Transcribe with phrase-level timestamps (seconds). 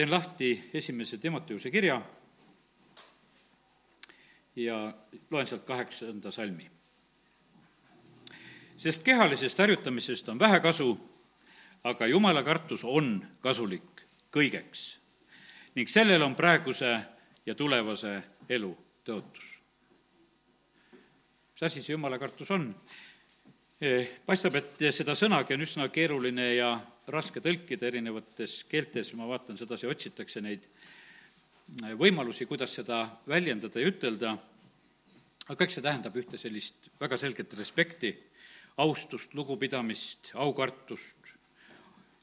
[0.00, 2.02] teen lahti esimese Timoteuse kirja
[4.56, 4.94] ja
[5.30, 6.70] loen sealt kaheksanda salmi.
[8.76, 10.88] sest kehalisest harjutamisest on vähe kasu,
[11.84, 14.86] aga jumala kartus on kasulik kõigeks
[15.74, 16.96] ning sellel on praeguse
[17.46, 18.72] ja tulevase elu
[19.04, 19.44] tõotus.
[21.52, 22.72] mis asi see jumala kartus on?
[24.26, 26.72] paistab, et seda sõnagi on üsna keeruline ja
[27.12, 30.66] raske tõlkida erinevates keeltes, ma vaatan sedasi, otsitakse neid
[31.98, 34.34] võimalusi, kuidas seda väljendada ja ütelda,
[35.50, 38.12] aga eks see tähendab ühte sellist väga selget respekti,
[38.80, 41.16] austust, lugupidamist, aukartust,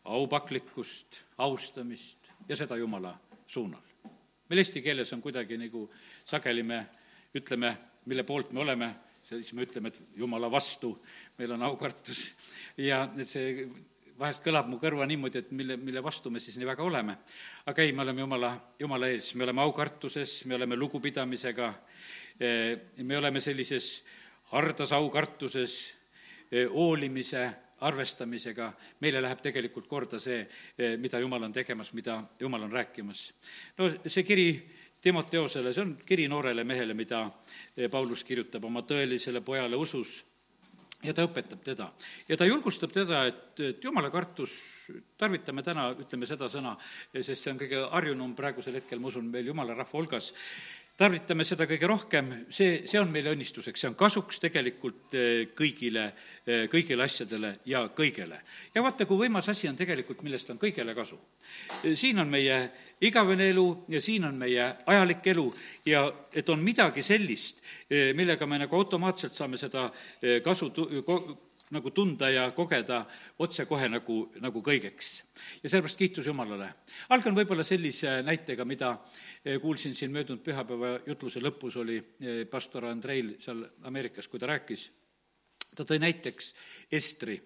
[0.07, 3.13] aupaklikkust, austamist ja seda Jumala
[3.47, 3.83] suunal.
[4.49, 5.89] meil eesti keeles on kuidagi nagu
[6.25, 6.85] sageli me
[7.35, 7.73] ütleme,
[8.05, 8.87] mille poolt me oleme,
[9.23, 10.93] siis me ütleme, et Jumala vastu
[11.37, 12.23] meil on aukartus
[12.77, 13.67] ja see
[14.17, 17.17] vahest kõlab mu kõrva niimoodi, et mille, mille vastu me siis nii väga oleme.
[17.65, 21.73] aga ei, me oleme Jumala, Jumala ees, me oleme aukartuses, me oleme lugupidamisega,
[22.39, 24.03] eh, me oleme sellises
[24.51, 25.77] hardas aukartuses,
[26.51, 27.49] eh, hoolimise,
[27.85, 33.33] arvestamisega, meile läheb tegelikult korda see, eh, mida Jumal on tegemas, mida Jumal on rääkimas.
[33.77, 34.49] no see kiri
[35.01, 37.29] Timoteosele, see on kiri noorele mehele, mida
[37.91, 40.23] Paulus kirjutab oma tõelisele pojale usus
[41.05, 41.91] ja ta õpetab teda.
[42.27, 44.53] ja ta julgustab teda, et, et jumala kartus,
[45.19, 46.75] tarvitame täna, ütleme seda sõna,
[47.13, 50.31] sest see on kõige harjunum praegusel hetkel, ma usun, meil jumala rahva hulgas,
[50.97, 56.07] tarvitame seda kõige rohkem, see, see on meile õnnistuseks, see on kasuks tegelikult eh, kõigile,
[56.45, 58.39] eh, kõigile asjadele ja kõigele.
[58.73, 61.19] ja vaata, kui võimas asi on tegelikult, millest on kõigele kasu.
[61.83, 62.57] Eh, siin on meie
[63.05, 65.47] igavene elu ja siin on meie ajalik elu
[65.85, 69.91] ja et on midagi sellist, millega me nagu automaatselt saame seda
[70.43, 70.89] kasu tu-,
[71.75, 73.01] nagu tunda ja kogeda
[73.43, 75.09] otsekohe nagu, nagu kõigeks.
[75.63, 76.69] ja sellepärast kiitus Jumalale.
[77.09, 78.93] algan võib-olla sellise näitega, mida
[79.43, 84.47] eh, kuulsin siin möödunud pühapäeva jutluse lõpus, oli eh, pastor Andreil seal Ameerikas, kui ta
[84.47, 84.87] rääkis,
[85.75, 86.53] ta tõi näiteks
[86.91, 87.41] Estri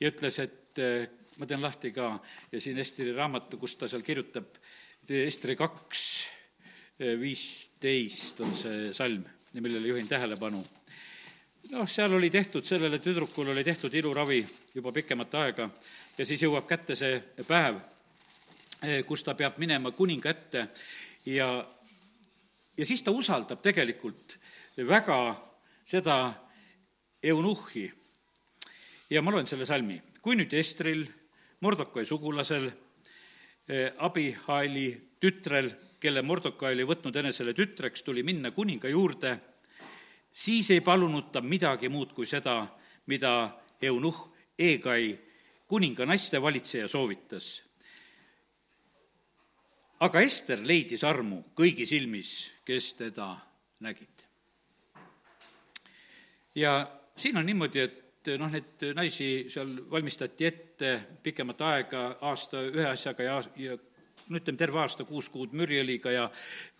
[0.00, 1.08] ja ütles, et eh,
[1.38, 2.18] ma teen lahti ka
[2.58, 4.52] siin Estri raamatu, kus ta seal kirjutab,
[5.08, 6.02] Estri kaks,
[7.18, 9.24] viisteist on see salm,
[9.56, 10.60] millele juhin tähelepanu
[11.72, 14.40] noh, seal oli tehtud, sellele tüdrukule oli tehtud iluravi
[14.74, 15.68] juba pikemat aega
[16.18, 17.78] ja siis jõuab kätte see päev,
[18.82, 20.66] eh, kus ta peab minema kuninga ette
[21.32, 21.48] ja,
[22.76, 24.36] ja siis ta usaldab tegelikult
[24.76, 25.18] väga
[25.88, 26.18] seda
[27.22, 27.90] eunuhhi.
[29.10, 30.00] ja ma loen selle salmi.
[30.22, 31.06] kui nüüd Estril,
[31.60, 32.68] Mordokai sugulasel,
[33.68, 39.38] eh, Abihaili tütrel, kelle Mordokai oli võtnud enesele tütreks, tuli minna kuninga juurde
[40.32, 42.66] siis ei palunud ta midagi muud kui seda,
[43.06, 43.50] mida
[43.82, 44.28] eunuhh
[44.58, 45.18] Egai,
[45.68, 47.62] kuninga naiste valitseja, soovitas.
[50.02, 53.36] aga Ester leidis armu kõigi silmis, kes teda
[53.80, 54.26] nägid.
[56.54, 60.92] ja siin on niimoodi, et noh, neid naisi seal valmistati ette
[61.22, 63.78] pikemat aega, aasta ühe asjaga ja, ja
[64.32, 66.24] no ütleme, terve aasta, kuus kuud mürjõliga ja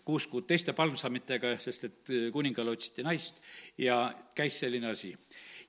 [0.05, 3.39] kuus kuud teiste palmsamitega, sest et äh, kuningale otsiti naist
[3.77, 5.13] ja käis selline asi.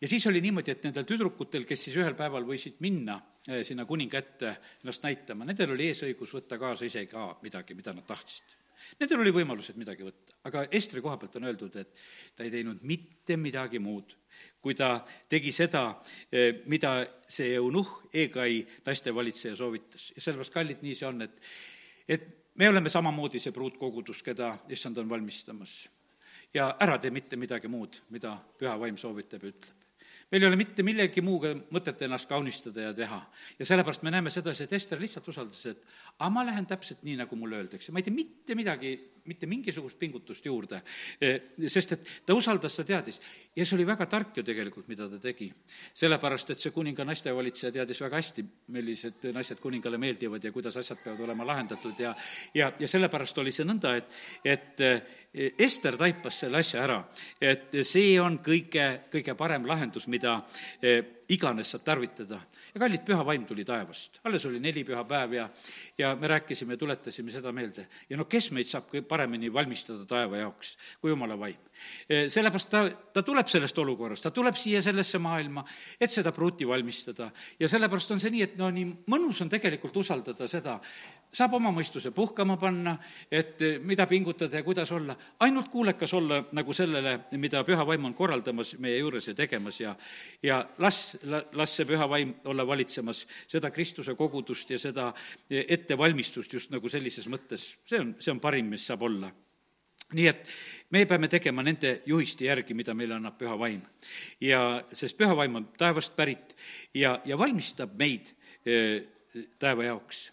[0.01, 3.87] ja siis oli niimoodi, et nendel tüdrukutel, kes siis ühel päeval võisid minna äh, sinna
[3.89, 8.61] kuninga ette ennast näitama, nendel oli eesõigus võtta kaasa ise ka midagi, mida nad tahtsid.
[9.01, 12.03] Nendel oli võimalused midagi võtta, aga Estri koha pealt on öeldud, et
[12.37, 14.17] ta ei teinud mitte midagi muud,
[14.63, 14.97] kui ta
[15.31, 15.87] tegi seda,
[16.35, 16.97] äh, mida
[17.29, 20.13] see eunuhh, Egai naistevalitseja soovitas.
[20.17, 21.41] ja sellepärast, kallid, nii see on, et,
[22.09, 25.89] et me oleme samamoodi see pruutkogudus, keda issand on valmistamas.
[26.55, 29.85] ja ära tee mitte midagi muud, mida püha vaim soovitab ja ütleb
[30.31, 33.21] meil ei ole mitte millegi muuga mõtet ennast kaunistada ja teha.
[33.59, 35.85] ja sellepärast me näeme sedasi, et Ester lihtsalt usaldas, et
[36.19, 38.95] aga ma lähen täpselt nii, nagu mulle öeldakse, ma ei tee mitte midagi,
[39.31, 40.83] mitte mingisugust pingutust juurde,
[41.21, 41.33] e,
[41.69, 43.21] sest et ta usaldas, ta teadis.
[43.57, 45.53] ja see oli väga tark ju tegelikult, mida ta tegi.
[45.95, 50.99] sellepärast, et see kuninga naistevalitseja teadis väga hästi, millised naised kuningale meeldivad ja kuidas asjad
[51.05, 52.15] peavad olema lahendatud ja
[52.55, 54.11] ja, ja sellepärast oli see nõnda, et,
[54.45, 54.85] et
[55.35, 57.01] Ester taipas selle asja ära,
[57.43, 60.37] et see on kõige, kõige parem lahendus, mida
[60.79, 62.41] eh, iganes saab tarvitada.
[62.75, 65.49] ja kallid, püha vaim tuli taevast, alles oli neli pühapäev ja,
[65.99, 67.87] ja me rääkisime, tuletasime seda meelde.
[68.11, 71.59] ja no kes meid saab kõige paremini valmistada taeva jaoks kui jumala vaim.
[72.09, 75.65] Eh, sellepärast ta, ta tuleb sellest olukorrast, ta tuleb siia sellesse maailma,
[76.01, 77.31] et seda pruuti valmistada.
[77.61, 80.79] ja sellepärast on see nii, et no nii mõnus on tegelikult usaldada seda,
[81.35, 82.95] saab oma mõistuse puhkama panna,
[83.31, 88.15] et mida pingutada ja kuidas olla, ainult kuulekas olla nagu sellele, mida püha vaim on
[88.15, 89.95] korraldamas meie juures ja tegemas ja
[90.43, 95.11] ja las, las see püha vaim olla valitsemas seda Kristuse kogudust ja seda
[95.51, 99.33] ettevalmistust just nagu sellises mõttes, see on, see on parim, mis saab olla.
[100.15, 100.49] Nii et
[100.93, 103.81] me peame tegema nende juhiste järgi, mida meile annab püha vaim.
[104.41, 106.55] ja sest püha vaim on taevast pärit
[106.95, 108.31] ja, ja valmistab meid
[108.67, 109.03] eh,
[109.59, 110.29] taeva jaoks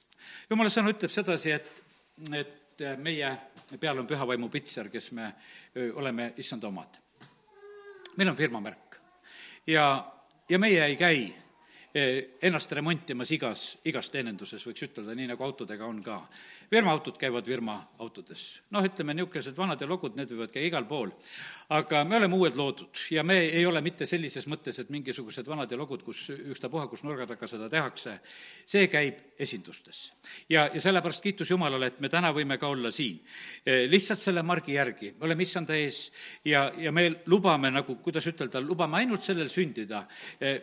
[0.50, 1.84] jumala sõna ütleb sedasi, et,
[2.34, 3.32] et meie
[3.80, 5.32] peal on pühavaimu pitser, kes me
[5.96, 6.98] oleme issanda omad.
[8.18, 8.98] meil on firmamärk
[9.68, 9.86] ja,
[10.50, 11.22] ja meie ei käi
[12.42, 16.22] ennast remontimas igas, igas teeninduses, võiks ütelda, nii nagu autodega on ka.
[16.70, 18.62] firmaautod käivad firmaautodes.
[18.72, 21.12] noh, ütleme, niisugused vanad ja logud, need võivad käia igal pool.
[21.72, 25.72] Aga me oleme uued loodud ja me ei ole mitte sellises mõttes, et mingisugused vanad
[25.72, 28.18] ja logud, kus ükstapuha, kus nurga taga seda tehakse,
[28.68, 30.02] see käib esindustes.
[30.50, 33.22] ja, ja sellepärast kiitus Jumalale, et me täna võime ka olla siin.
[33.88, 36.04] lihtsalt selle margi järgi, me oleme issanda ees
[36.46, 40.04] ja, ja me lubame nagu, kuidas ütelda, lubame ainult sellel sündida,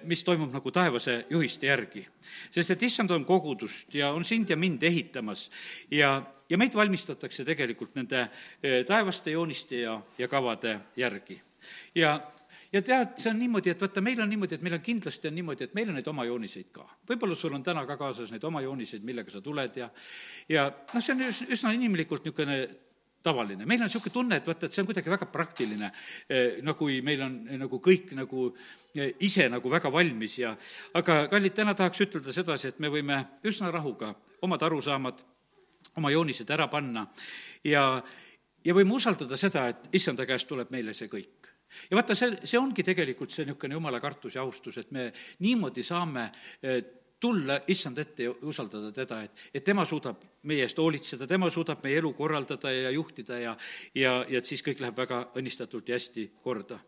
[0.05, 2.07] mis toimub nagu taevase juhiste järgi.
[2.51, 5.49] sest et issand on kogudust ja on sind ja mind ehitamas
[5.91, 8.25] ja, ja meid valmistatakse tegelikult nende
[8.63, 11.41] eh, taevaste jooniste ja, ja kavade järgi.
[11.95, 12.19] ja
[12.73, 15.37] ja tead, see on niimoodi, et vaata, meil on niimoodi, et meil on kindlasti on
[15.39, 16.85] niimoodi, et meil on neid oma jooniseid ka.
[17.09, 19.89] võib-olla sul on täna ka kaasas neid oma jooniseid, millega sa tuled ja
[20.49, 21.25] ja noh, see on
[21.57, 22.59] üsna inimlikult niisugune
[23.23, 25.91] tavaline, meil on niisugune tunne, et vaata, et see on kuidagi väga praktiline,
[26.29, 28.51] eh, no kui meil on eh, nagu kõik nagu
[28.95, 30.55] eh, ise nagu väga valmis ja
[30.99, 35.25] aga kallid, täna tahaks ütelda sedasi, et me võime üsna rahuga omad arusaamad,
[35.97, 37.07] oma joonised ära panna
[37.65, 38.03] ja,
[38.65, 41.51] ja võime usaldada seda, et issanda käest tuleb meile see kõik
[41.91, 45.11] ja vaata, see, see ongi tegelikult see niisugune jumala kartus ja austus, et me
[45.45, 46.31] niimoodi saame
[47.21, 51.83] tulla issand ette ja usaldada teda, et, et tema suudab meie eest hoolitseda, tema suudab
[51.85, 53.57] meie elu korraldada ja juhtida ja,
[53.95, 56.79] ja, ja et siis kõik läheb väga õnnistatult ja hästi korda.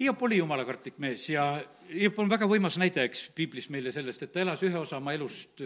[0.00, 1.44] Hiop oli jumalakartlik mees ja
[1.92, 5.12] Hiop on väga võimas näide, eks, piiblis meile sellest, et ta elas ühe osa oma
[5.14, 5.60] elust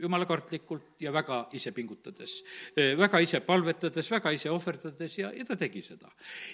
[0.00, 2.36] jumalakartlikult ja väga ise pingutades.
[2.76, 6.08] väga ise palvetades, väga ise ohverdades ja, ja ta tegi seda.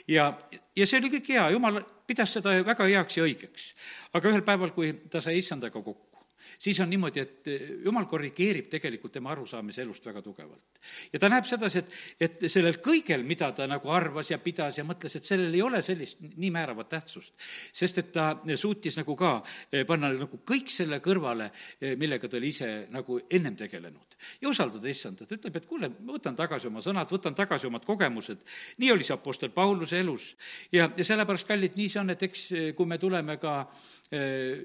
[0.09, 0.33] ja,
[0.75, 3.71] ja see oli kõik hea, jumal pidas seda väga heaks ja õigeks.
[4.17, 6.10] aga ühel päeval, kui ta sai issandaga kokku,
[6.59, 10.81] siis on niimoodi, et eh, jumal korrigeerib tegelikult tema arusaamise elust väga tugevalt.
[11.13, 14.85] ja ta näeb sedasi, et, et sellel kõigel, mida ta nagu arvas ja pidas ja
[14.85, 17.35] mõtles, et sellel ei ole sellist nii määravat tähtsust,
[17.73, 19.37] sest et ta suutis nagu ka
[19.73, 21.51] eh, panna nagu kõik selle kõrvale,
[21.81, 24.17] eh, millega ta oli ise nagu ennem tegelenud.
[24.41, 28.45] ja usaldada issandat, ütleb, et kuule, ma võtan tagasi oma sõnad, võtan tagasi omad kogemused.
[28.79, 30.35] nii oli see Apostel Pauluse elus
[30.73, 33.69] ja, ja sellepärast, kallid, nii see on, et eks kui me tuleme ka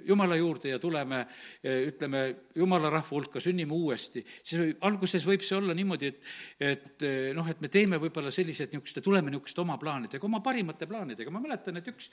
[0.08, 1.20] Jumala juurde ja tuleme
[1.62, 2.22] ütleme,
[2.58, 6.32] jumala rahva hulka, sünnime uuesti, siis alguses võib see olla niimoodi, et,
[6.66, 7.06] et
[7.38, 11.44] noh, et me teeme võib-olla sellised niisuguste, tuleme niisuguste oma plaanidega, oma parimate plaanidega, ma
[11.44, 12.10] mäletan, et üks,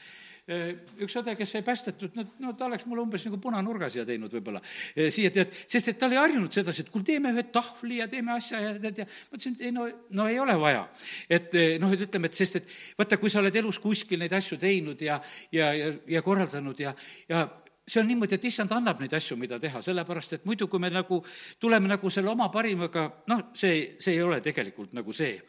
[1.07, 4.37] üks õde, kes sai päästetud, no, no ta oleks mulle umbes nagu punanurga siia teinud
[4.37, 4.61] võib-olla,
[4.93, 8.37] siia tead, sest et ta oli harjunud sedasi, et kuule, teeme ühe tahvli ja teeme
[8.37, 9.89] asja ja tead, ja ma ütlesin, et ei no,
[10.19, 10.85] no ei ole vaja.
[11.33, 14.59] et noh, et ütleme, et sest et vaata, kui sa oled elus kuskil neid asju
[14.61, 15.19] teinud ja,
[15.55, 16.95] ja, ja, ja korraldanud ja,
[17.29, 17.47] ja
[17.87, 20.91] see on niimoodi, et issand annab neid asju, mida teha, sellepärast et muidu, kui me
[20.93, 21.19] nagu
[21.61, 25.41] tuleme nagu selle oma parimaga, noh, see, see ei ole tegelikult nagu see.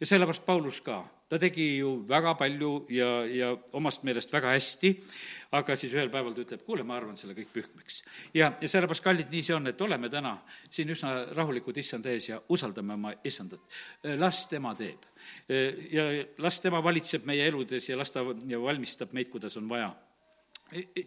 [0.00, 4.92] ja sellepärast Paulus ka, ta tegi ju väga palju ja, ja omast meelest väga hästi,
[5.58, 8.02] aga siis ühel päeval ta ütleb, kuule, ma arvan selle kõik pühkmeks.
[8.34, 10.36] ja, ja sellepärast, kallid, nii see on, et oleme täna
[10.70, 13.66] siin üsna rahulikud issand ees ja usaldame oma issandat.
[14.16, 15.10] las tema teeb.
[15.90, 16.06] ja
[16.38, 19.90] las tema valitseb meie eludes ja las ta valmistab meid, kuidas on vaja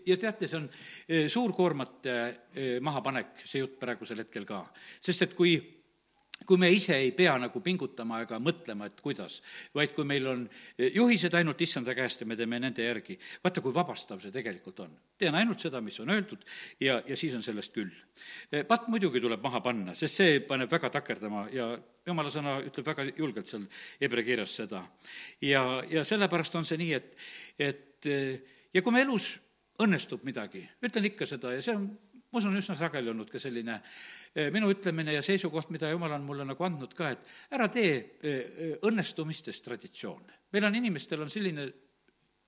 [0.05, 0.67] ja teate, see on
[1.07, 2.17] eh, suur koormate
[2.53, 4.65] eh, mahapanek, see jutt praegusel hetkel ka.
[4.99, 5.55] sest et kui
[6.43, 9.37] kui me ise ei pea nagu pingutama ega mõtlema, et kuidas,
[9.75, 13.63] vaid kui meil on eh, juhised ainult issanda käest ja me teeme nende järgi, vaata,
[13.63, 14.97] kui vabastav see tegelikult on.
[15.17, 16.43] teen ainult seda, mis on öeldud
[16.83, 17.93] ja, ja siis on sellest küll.
[18.67, 21.69] patt muidugi tuleb maha panna, sest see paneb väga takerdama ja
[22.05, 23.63] jumala sõna ütleb väga julgelt seal
[24.01, 24.83] Hebra kirjas seda.
[25.41, 27.15] ja, ja sellepärast on see nii, et,
[27.59, 28.11] et
[28.73, 29.37] ja kui me elus
[29.81, 31.87] õnnestub midagi, ütlen ikka seda ja see on,
[32.33, 36.27] ma usun, üsna sageli olnud ka selline eh, minu ütlemine ja seisukoht, mida jumal on
[36.27, 40.41] mulle nagu andnud ka, et ära tee eh, õnnestumistest traditsioone.
[40.53, 41.71] meil on inimestel on selline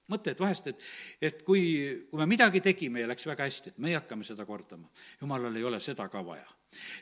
[0.09, 0.83] mõte, et vahest, et,
[1.29, 1.63] et kui,
[2.11, 4.89] kui me midagi tegime ja läks väga hästi, et meie hakkame seda kordama.
[5.21, 6.45] jumalal ei ole seda ka vaja.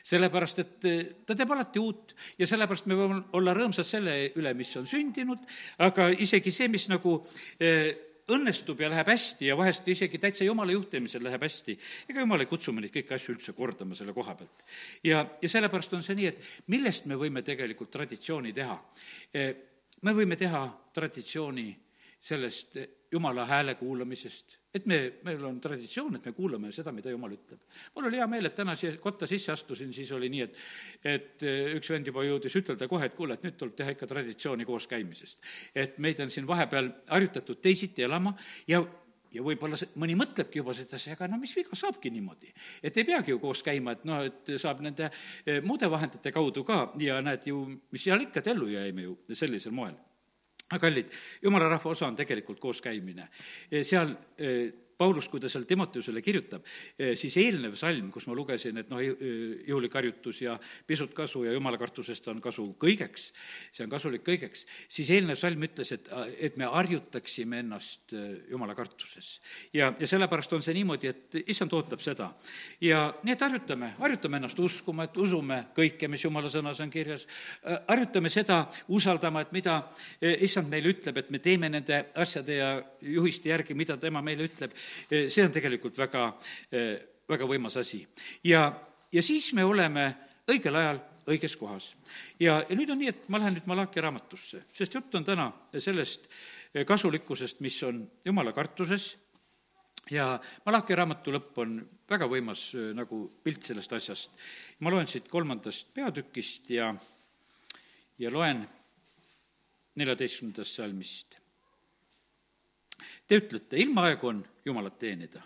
[0.04, 4.54] sellepärast, et eh, ta teeb alati uut ja sellepärast me võime olla rõõmsad selle üle,
[4.56, 5.44] mis on sündinud,
[5.84, 7.20] aga isegi see, mis nagu
[8.32, 11.76] õnnestub ja läheb hästi ja vahest isegi täitsa jumala juhtimisel läheb hästi,
[12.08, 14.64] ega jumal ei kutsu meid kõiki asju üldse kordama selle koha pealt.
[15.04, 18.78] ja, ja sellepärast on see nii, et millest me võime tegelikult traditsiooni teha?
[20.04, 21.68] me võime teha traditsiooni
[22.24, 22.78] sellest
[23.12, 27.60] jumala hääle kuulamisest, et me, meil on traditsioon, et me kuulame seda, mida jumal ütleb.
[27.94, 30.58] mul oli hea meel, et täna siia kotta sisse astusin, siis oli nii, et
[31.12, 31.44] et
[31.76, 34.88] üks vend juba jõudis ütelda kohe, et kuule, et nüüd tuleb teha ikka traditsiooni koos
[34.90, 35.44] käimisest.
[35.74, 38.34] et meid on siin vahepeal harjutatud teisiti elama
[38.68, 38.82] ja
[39.34, 42.52] ja võib-olla see, mõni mõtlebki juba sedasi, aga no mis viga, saabki niimoodi.
[42.82, 46.64] et ei peagi ju koos käima, et noh, et saab nende eh, muude vahendite kaudu
[46.64, 49.98] ka ja näed ju, mis seal ikka, et ellu jäime ju sellisel moel
[50.70, 51.10] aga kallid,
[51.42, 53.28] jumala rahva osa on tegelikult kooskäimine.
[53.82, 56.64] seal eh, Paulus, kui ta seal Timoteusele kirjutab,
[56.98, 60.54] eh, siis eelnev salm, kus ma lugesin, et noh, jõulik harjutus ja
[60.86, 63.26] pisut kasu ja jumalakartusest on kasu kõigeks,
[63.74, 69.40] see on kasulik kõigeks, siis eelnev salm ütles, et, et me harjutaksime ennast eh, jumalakartuses.
[69.74, 72.30] ja, ja sellepärast on see niimoodi, et issand ootab seda.
[72.80, 77.26] ja nii, et harjutame, harjutame ennast uskuma, et usume kõike, mis jumala sõnas on kirjas,
[77.66, 78.62] äh, harjutame seda
[78.94, 79.80] usaldama, et mida
[80.22, 82.70] issand meile ütleb, et me teeme nende asjade ja
[83.02, 86.26] juhiste järgi, mida tema meile ütleb Eh, see on tegelikult väga,
[86.72, 86.98] eh,
[87.28, 88.04] väga võimas asi.
[88.44, 88.68] ja,
[89.12, 90.06] ja siis me oleme
[90.50, 91.00] õigel ajal
[91.30, 91.94] õiges kohas.
[92.40, 95.50] ja, ja nüüd on nii, et ma lähen nüüd Malachi raamatusse, sest jutt on täna
[95.78, 96.28] sellest
[96.74, 99.14] eh, kasulikkusest, mis on jumala kartuses
[100.10, 100.34] ja
[100.66, 101.78] Malachi raamatu lõpp on
[102.10, 104.30] väga võimas nagu pilt sellest asjast.
[104.80, 106.92] ma loen siit kolmandast peatükist ja,
[108.18, 108.66] ja loen
[109.94, 111.38] neljateistkümnendast salmist
[113.26, 115.42] Te ütlete, ilmaaegu on Jumalat teenida.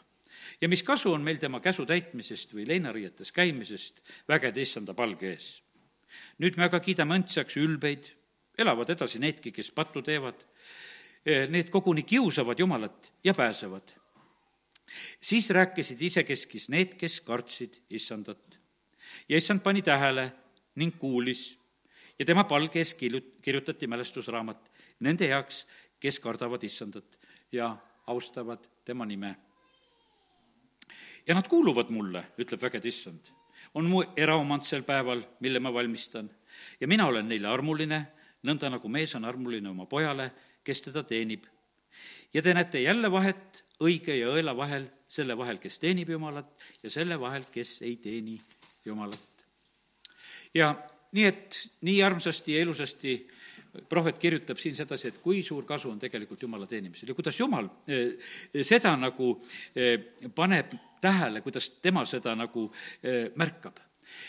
[0.61, 5.63] ja mis kasu on meil tema käsu täitmisest või leinariietes käimisest vägede issanda palge ees?
[6.39, 8.07] nüüd me aga kiidame õndsaks ülbeid,
[8.59, 10.41] elavad edasi needki, kes pattu teevad,
[11.25, 13.93] e, need koguni kiusavad Jumalat ja pääsevad.
[15.21, 18.59] siis rääkisid isekeskis need, kes kartsid issandat.
[19.29, 20.33] ja issand pani tähele
[20.75, 21.59] ning kuulis
[22.19, 25.67] ja tema palge ees kirjutati mälestusraamat nende heaks,
[26.01, 27.18] kes kardavad issandat
[27.53, 27.77] ja
[28.07, 29.37] austavad tema nime.
[31.27, 33.21] ja nad kuuluvad mulle, ütleb vägede issand.
[33.75, 36.31] on mu eraomand sel päeval, mille ma valmistan
[36.81, 38.07] ja mina olen neile armuline,
[38.43, 40.31] nõnda nagu mees on armuline oma pojale,
[40.65, 41.45] kes teda teenib.
[42.35, 46.51] ja te näete jälle vahet õige ja õela vahel, selle vahel, kes teenib Jumalat
[46.83, 48.41] ja selle vahel, kes ei teeni
[48.85, 49.47] Jumalat.
[50.55, 50.75] ja
[51.13, 53.15] nii et nii armsasti ja ilusasti
[53.89, 57.69] prohvet kirjutab siin sedasi, et kui suur kasu on tegelikult Jumala teenimisel ja kuidas Jumal
[57.89, 58.31] eh,
[58.67, 59.35] seda nagu
[59.75, 59.99] eh,
[60.35, 62.69] paneb tähele, kuidas tema seda nagu
[63.03, 63.85] eh, märkab.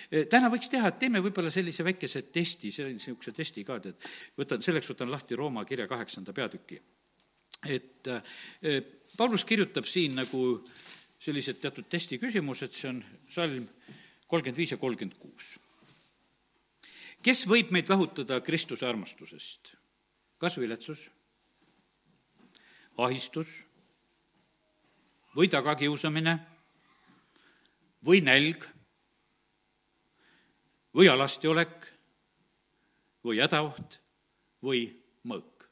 [0.10, 4.90] Täna võiks teha, et teeme võib-olla sellise väikese testi, niisuguse testi ka, tead, võtan, selleks
[4.92, 6.82] võtan lahti Rooma kirja kaheksanda peatüki.
[7.64, 8.10] et
[9.16, 10.44] Paulus kirjutab siin nagu
[11.24, 13.00] sellised teatud testi küsimused, see on
[13.32, 13.72] salm
[14.28, 15.56] kolmkümmend viis ja kolmkümmend kuus
[17.24, 19.76] kes võib meid lahutada Kristuse armastusest?
[20.40, 21.10] kas viletsus,
[22.98, 23.50] ahistus?
[25.36, 26.38] Või tagakiusamine?
[28.06, 28.64] Või nälg?
[30.96, 31.86] Või alastiolek?
[33.24, 34.00] Või hädaoht?
[34.64, 34.88] Või
[35.28, 35.68] mõõk.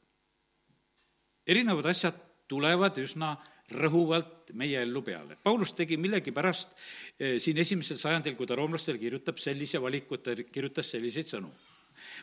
[1.48, 2.16] erinevad asjad
[2.48, 3.36] tulevad üsna
[3.74, 5.36] rõhuvalt meie ellu peale.
[5.42, 6.72] Paulus tegi millegipärast
[7.20, 11.50] eh, siin esimesel sajandil, kui ta roomlastele kirjutab, sellise valiku, ta kirjutas selliseid sõnu.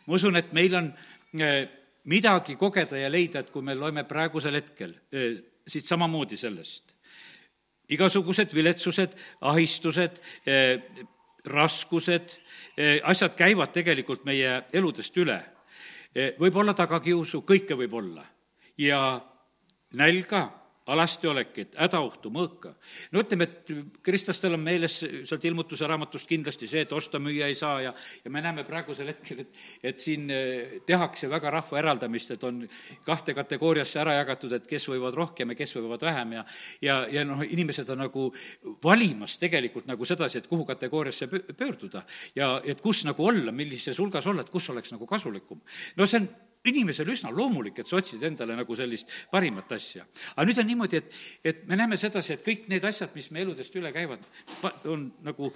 [0.06, 0.90] ma usun, et meil on
[1.38, 1.68] eh,
[2.10, 6.94] midagi kogeda ja leida, et kui me loeme praegusel hetkel eh, siit samamoodi sellest,
[7.88, 9.12] igasugused viletsused,
[9.46, 10.18] ahistused,
[11.46, 12.32] raskused,
[13.06, 15.38] asjad käivad tegelikult meie eludest üle.
[16.38, 18.24] võib olla tagakiusu, kõike võib olla.
[18.78, 19.20] ja
[19.92, 22.72] nälga alastiolekit, hädaohtu, mõõka.
[23.12, 23.72] no ütleme, et
[24.06, 28.42] kristlastel on meeles sealt ilmutuse raamatust kindlasti see, et osta-müüa ei saa ja, ja me
[28.44, 32.62] näeme praegusel hetkel, et, et siin eh, tehakse väga rahva eraldamist, et on
[33.06, 36.46] kahte kategooriasse ära jagatud, et kes võivad rohkem ja kes võivad vähem ja
[36.82, 38.30] ja, ja noh, inimesed on nagu
[38.84, 42.04] valimas tegelikult nagu sedasi, et kuhu kategooriasse pöörduda
[42.36, 45.60] ja et kus nagu olla, millises hulgas olla, et kus oleks nagu kasulikum.
[45.96, 46.28] no see on
[46.70, 50.06] inimesel üsna loomulik, et sa otsid endale nagu sellist parimat asja.
[50.34, 53.42] aga nüüd on niimoodi, et, et me näeme sedasi, et kõik need asjad, mis me
[53.44, 54.24] eludest üle käivad,
[54.92, 55.52] on nagu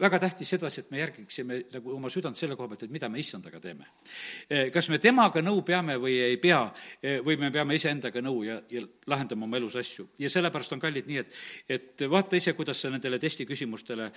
[0.00, 3.20] väga tähtis sedasi, et me järgiksime nagu oma südant selle koha pealt, et mida me
[3.22, 3.90] issandaga teeme.
[4.72, 6.62] kas me temaga nõu peame või ei pea,
[7.26, 10.10] või me peame iseendaga nõu ja, ja lahendama oma elus asju.
[10.18, 14.10] ja sellepärast on kallid nii, et, et vaata ise, kuidas sa nendele testiküsimustele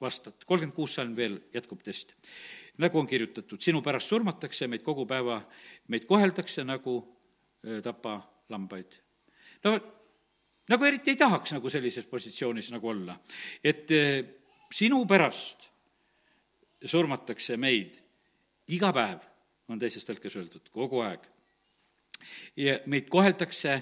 [0.00, 0.44] vastad.
[0.46, 2.14] kolmkümmend kuus salm veel jätkub test
[2.78, 5.40] nagu on kirjutatud, sinu pärast surmatakse, meid kogu päeva,
[5.88, 7.00] meid koheldakse nagu
[7.82, 8.98] tapa lambaid.
[9.64, 9.78] no
[10.68, 13.18] nagu eriti ei tahaks nagu sellises positsioonis nagu olla,
[13.64, 13.90] et
[14.74, 15.68] sinu pärast
[16.86, 17.98] surmatakse meid
[18.74, 19.24] iga päev,
[19.68, 21.24] on teises tõlkes öeldud, kogu aeg.
[22.56, 23.80] ja meid koheldakse,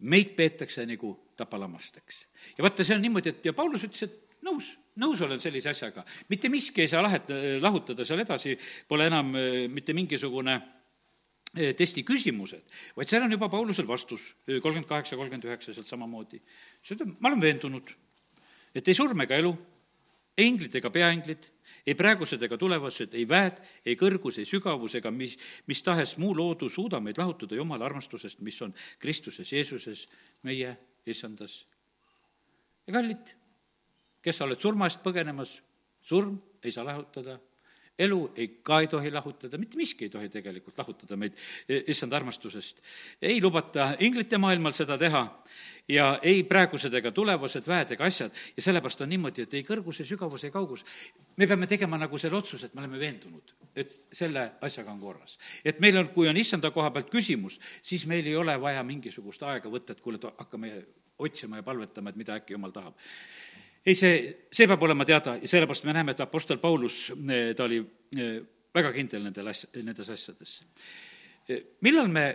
[0.00, 2.26] meid peetakse nagu tapalammasteks.
[2.58, 6.04] ja vaata, see on niimoodi, et ja Paulus ütles, et nõus, nõus olen sellise asjaga.
[6.28, 8.56] mitte miski ei saa lahet-, lahutada seal edasi,
[8.88, 10.58] pole enam eh, mitte mingisugune
[11.56, 15.88] Eh, testi küsimused, vaid seal on juba Paulusel vastus, eh, kolmkümmend kaheksa, kolmkümmend üheksa sealt
[15.88, 16.42] samamoodi.
[16.82, 17.88] see ütleb, ma olen veendunud,
[18.74, 19.54] et ei surm ega elu,
[20.36, 21.48] ei inglid ega peainglid,
[21.86, 26.36] ei praegused ega tulevased, ei väed, ei kõrgus, ei sügavus ega mis, mis tahes muu
[26.36, 30.06] loodu suuda meid lahutada Jumala armastusest, mis on Kristuses Jeesuses,
[30.42, 30.76] meie
[31.06, 31.64] issandas.
[32.86, 33.34] ja kallid,
[34.28, 35.58] kes sa oled surma eest põgenemas,
[36.04, 37.38] surm ei saa lahutada
[37.98, 41.34] elu ei, ka ei tohi lahutada, mitte miski ei tohi tegelikult lahutada meid
[41.90, 42.82] issand armastusest.
[43.22, 45.22] ei lubata inglite maailmal seda teha
[45.90, 49.98] ja ei praegused ega tulevased väed ega asjad ja sellepärast on niimoodi, et ei kõrgus,
[50.00, 50.84] ei sügavus, ei kaugus.
[51.36, 55.38] me peame tegema nagu selle otsuse, et me oleme veendunud, et selle asjaga on korras.
[55.64, 59.42] et meil on, kui on issanda koha pealt küsimus, siis meil ei ole vaja mingisugust
[59.42, 60.72] aega võtta, et kuule, hakkame
[61.18, 62.94] otsima ja palvetama, et mida äkki jumal tahab
[63.88, 64.16] ei, see,
[64.52, 68.34] see peab olema teada ja sellepärast me näeme, et Apostel Paulus, eh, ta oli eh,
[68.74, 70.58] väga kindel nendel as-, nendes asjades.
[71.48, 72.26] Eh, millal me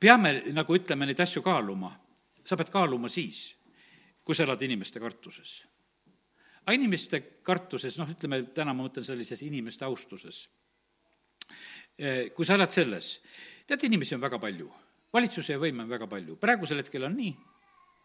[0.00, 1.98] peame, nagu ütleme, neid asju kaaluma?
[2.42, 3.52] sa pead kaaluma siis,
[4.26, 5.60] kui sa elad inimeste kartuses.
[6.64, 10.48] aga inimeste kartuses, noh, ütleme täna ma mõtlen sellises inimeste austuses.
[12.34, 13.20] kui sa elad selles,
[13.66, 14.66] tead, inimesi on väga palju,
[15.14, 17.36] valitsuse võime on väga palju, praegusel hetkel on nii,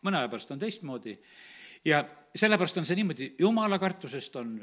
[0.05, 1.17] mõne aja pärast on teistmoodi
[1.87, 2.03] ja
[2.37, 4.55] sellepärast on see niimoodi, jumala kartusest on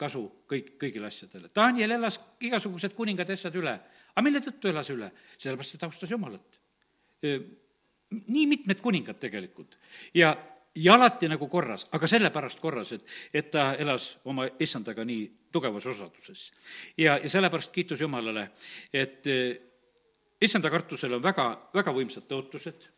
[0.00, 1.50] kasu kõik, kõigile asjadele.
[1.54, 3.74] Daniel elas igasugused kuningad asjad üle,
[4.12, 5.10] aga mille tõttu elas üle?
[5.38, 6.58] sellepärast, et ta austas Jumalat.
[7.24, 9.78] nii mitmed kuningad tegelikult
[10.14, 10.34] ja,
[10.76, 15.86] ja alati nagu korras, aga sellepärast korras, et, et ta elas oma issandaga nii tugevas
[15.86, 16.50] osaduses.
[16.98, 18.50] ja, ja sellepärast kiitus Jumalale,
[18.92, 19.24] et
[20.40, 22.90] issanda kartusel on väga, väga võimsad tõotused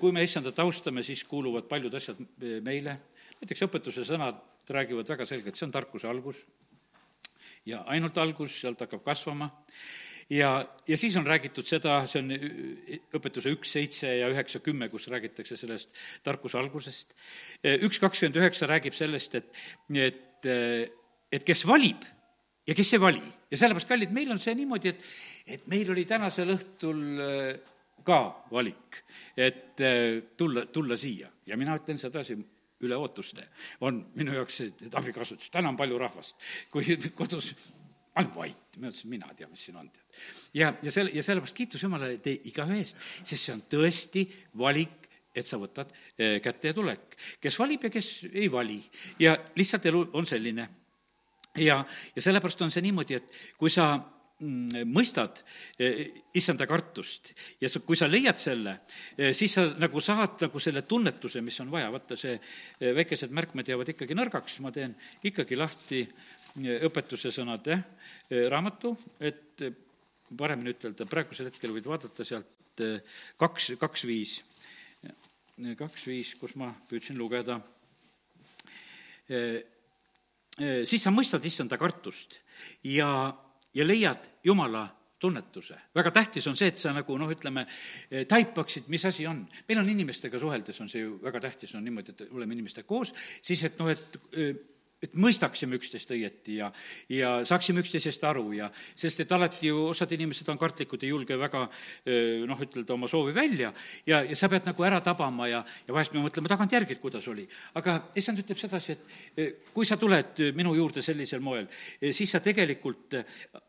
[0.00, 2.20] kui me issandat austame, siis kuuluvad paljud asjad
[2.64, 2.98] meile,
[3.40, 6.44] näiteks õpetuse sõnad räägivad väga selgelt, see on tarkuse algus
[7.66, 9.50] ja ainult algus, sealt hakkab kasvama
[10.30, 10.52] ja,
[10.88, 15.08] ja siis on räägitud seda, see on eh, õpetuse üks, seitse ja üheksa, kümme, kus
[15.12, 15.92] räägitakse sellest
[16.26, 17.14] tarkuse algusest.
[17.62, 19.62] üks kakskümmend üheksa räägib sellest, et,
[19.94, 20.50] et,
[21.32, 22.06] et kes valib
[22.66, 23.22] ja kes ei vali.
[23.50, 25.04] ja sellepärast, kallid, meil on see niimoodi, et,
[25.58, 27.02] et meil oli tänasel õhtul
[28.04, 29.02] ka valik,
[29.36, 31.30] et äh, tulla, tulla siia.
[31.46, 32.36] Ja mina ütlen sedasi,
[32.82, 33.46] üle ootuste.
[33.86, 36.36] On minu jaoks see, abikasutus, täna on palju rahvast,
[36.70, 37.52] kui kodus
[38.18, 39.88] ainult vait, ma ütlesin, mina ei tea, mis siin on,
[40.56, 44.26] ja, ja selle, ja sellepärast kiitus Jumalale te igaühe eest, sest see on tõesti
[44.60, 44.98] valik,
[45.32, 47.16] et sa võtad äh, kätte ja tulek.
[47.40, 48.82] kes valib ja kes ei vali.
[49.18, 50.68] Ja lihtsalt elu on selline.
[51.56, 51.78] ja,
[52.16, 53.94] ja sellepärast on see niimoodi, et kui sa
[54.42, 55.42] mõistad
[55.78, 57.32] eh, issanda kartust.
[57.62, 58.78] Ja sa, kui sa leiad selle,
[59.16, 63.34] eh, siis sa nagu saad nagu selle tunnetuse, mis on vaja, vaata see eh, väikesed
[63.34, 64.96] märkmed jäävad ikkagi nõrgaks, ma teen
[65.28, 66.02] ikkagi lahti
[66.52, 67.78] õpetuse sõnade
[68.52, 68.90] raamatu,
[69.24, 69.62] et
[70.36, 72.82] paremini ütelda, praegusel hetkel võid vaadata sealt
[73.40, 74.34] kaks, kaks viis,
[75.78, 77.56] kaks viis, kus ma püüdsin lugeda,
[79.32, 82.36] siis sa mõistad issanda kartust.
[82.84, 83.32] Ja
[83.74, 84.88] ja leiad Jumala
[85.22, 85.76] tunnetuse.
[85.94, 87.66] väga tähtis on see, et sa nagu noh, ütleme,
[88.28, 89.44] taipaksid, mis asi on.
[89.68, 93.14] meil on inimestega suheldes, on see ju väga tähtis, on niimoodi, et oleme inimestega koos,
[93.42, 94.18] siis et noh, et
[95.02, 96.68] et mõistaksime üksteist õieti ja,
[97.10, 101.36] ja saaksime üksteisest aru ja sest et alati ju osad inimesed on kartlikud, ei julge
[101.38, 101.64] väga
[102.48, 103.72] noh, ütelda oma soovi välja
[104.06, 107.26] ja, ja sa pead nagu ära tabama ja, ja vahest me mõtleme tagantjärgi, et kuidas
[107.28, 107.46] oli.
[107.78, 108.96] aga issand ütleb sedasi,
[109.36, 111.66] et kui sa tuled minu juurde sellisel moel,
[112.12, 113.18] siis sa tegelikult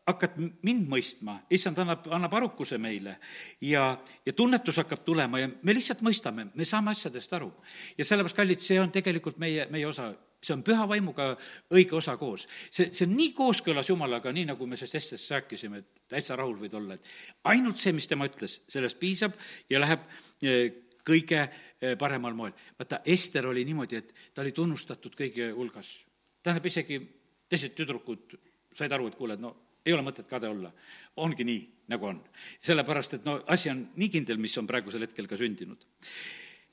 [0.06, 3.16] hakkad mind mõistma, issand annab, annab arukuse meile
[3.64, 3.88] ja,
[4.26, 7.50] ja tunnetus hakkab tulema ja me lihtsalt mõistame, me saame asjadest aru.
[7.98, 10.12] ja sellepärast, kallid, see on tegelikult meie, meie osa
[10.44, 11.30] see on püha vaimuga
[11.72, 12.46] õige osa koos.
[12.70, 16.58] see, see on nii kooskõlas Jumalaga, nii nagu me sellest Estest rääkisime, et täitsa rahul
[16.60, 17.12] võid olla, et
[17.50, 19.36] ainult see, mis tema ütles, sellest piisab
[19.70, 20.04] ja läheb
[20.44, 22.54] eh, kõige eh, paremal moel.
[22.78, 25.96] vaata, Ester oli niimoodi, et ta oli tunnustatud kõigi hulgas.
[26.42, 27.00] tähendab, isegi
[27.48, 28.36] teised tüdrukud
[28.74, 29.54] said aru, et kuule, et no
[29.84, 30.72] ei ole mõtet kade olla.
[31.16, 31.60] ongi nii,
[31.92, 32.22] nagu on.
[32.60, 35.84] sellepärast, et no asi on nii kindel, mis on praegusel hetkel ka sündinud.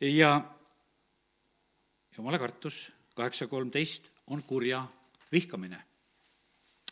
[0.01, 0.33] ja
[2.17, 4.83] jumala kartus kaheksa kolmteist on kurja
[5.31, 5.79] vihkamine.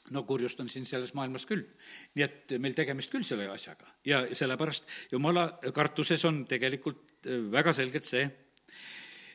[0.10, 1.63] no kurjust on siin selles maailmas küll.
[2.15, 8.08] nii et meil tegemist küll selle asjaga ja sellepärast jumala kartuses on tegelikult väga selgelt
[8.08, 8.23] see,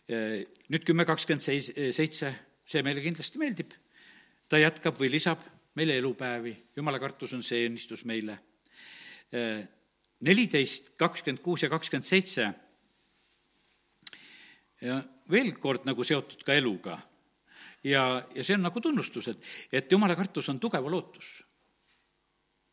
[0.09, 2.33] nüüd kümme kakskümmend seis-, seitse,
[2.67, 3.73] see meile kindlasti meeldib,
[4.49, 5.43] ta jätkab või lisab
[5.79, 8.39] meile elupäevi, jumala kartus on see õnnistus meile.
[10.25, 12.47] neliteist, kakskümmend kuus ja kakskümmend seitse
[14.85, 16.99] ja veel kord nagu seotud ka eluga.
[17.85, 21.43] ja, ja see on nagu tunnustus, et, et jumala kartus on tugeva lootus.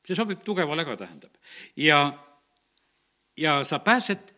[0.06, 1.36] see sobib tugevale ka, tähendab.
[1.76, 2.02] ja,
[3.38, 4.34] ja sa pääsed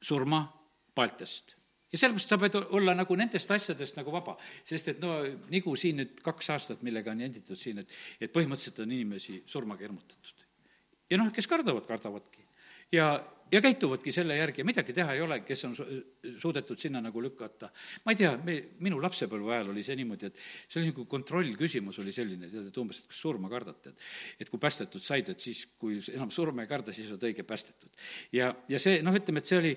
[0.00, 0.46] surma
[0.94, 1.56] paeltest
[1.92, 5.16] ja sellepärast sa pead olla nagu nendest asjadest nagu vaba, sest et no
[5.50, 9.86] nagu siin nüüd kaks aastat, millega on jänditud siin, et, et põhimõtteliselt on inimesi surmaga
[9.86, 10.46] hirmutatud.
[11.10, 12.39] ja noh, kes kardavad, kardavadki.
[12.92, 13.12] Ja,
[13.50, 15.74] ja käituvadki selle järgi midagi teha ei ole, kes on
[16.38, 17.70] suudetud sinna nagu lükata.
[18.04, 21.98] ma ei tea, me, minu lapsepõlve ajal oli see niimoodi, et see oli nagu kontrollküsimus
[22.02, 25.42] oli selline, tead, et umbes, et kas surma kardate, et et kui päästetud said, et
[25.42, 27.90] siis, kui enam surma ei karda, siis oled õige päästetud.
[28.36, 29.74] ja, ja see, noh, ütleme, et see oli,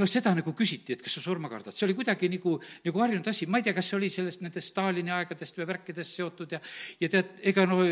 [0.00, 3.32] noh, seda nagu küsiti, et kas sa surma kardad, see oli kuidagi nagu, nagu harjunud
[3.32, 6.60] asi, ma ei tea, kas see oli sellest nendest Stalini aegadest või värkidest seotud ja
[7.00, 7.84] ja tead, ega noh,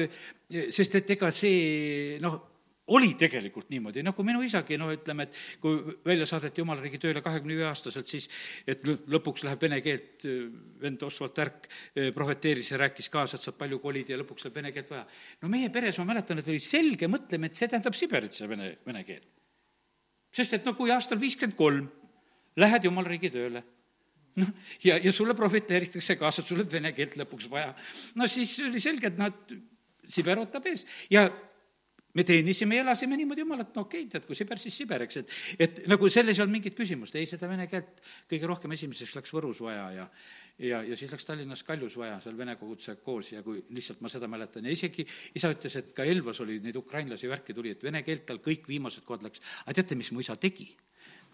[0.73, 2.58] sest et ega see noh,
[2.95, 7.23] oli tegelikult niimoodi, nagu minu isagi, no ütleme, et kui välja saadeti jumala riigi tööle
[7.25, 8.29] kahekümne viie aastaselt, siis
[8.69, 10.25] et lõpuks läheb vene keelt,
[10.81, 11.69] vend Oswald Tärk
[12.17, 15.05] prohveteeris ja rääkis kaasa, et saab palju kolida ja lõpuks läheb vene keelt vaja.
[15.43, 18.75] no meie peres, ma mäletan, et oli selge mõtlemine, et see tähendab Siberit, see vene,
[18.87, 19.25] vene keel.
[20.33, 21.89] sest et no kui aastal viiskümmend kolm
[22.59, 23.63] lähed jumala riigi tööle,
[24.41, 24.53] noh,
[24.85, 27.75] ja, ja sulle prohveteeritakse kaasa, et sul läheb vene keelt lõpuks vaja,
[28.17, 29.59] no siis oli selge, et noh, et
[30.09, 31.27] Siber ootab ees ja
[32.19, 35.23] me teenisime ja elasime niimoodi jumalat, no okei okay,, tead, kui Siber, siis Siber, eks,
[35.23, 39.15] et et nagu selles ei olnud mingit küsimust, ei, seda vene keelt kõige rohkem esimeseks
[39.19, 40.09] läks Võrus vaja ja
[40.59, 44.11] ja, ja siis läks Tallinnas Kaljus vaja, seal vene kogudusega koos ja kui lihtsalt ma
[44.13, 45.07] seda mäletan ja isegi
[45.39, 48.67] isa ütles, et ka Elvas oli neid ukrainlasi värki tuli, et vene keelt tal kõik
[48.69, 49.43] viimased kohad läks.
[49.65, 50.73] aga teate, mis mu isa tegi?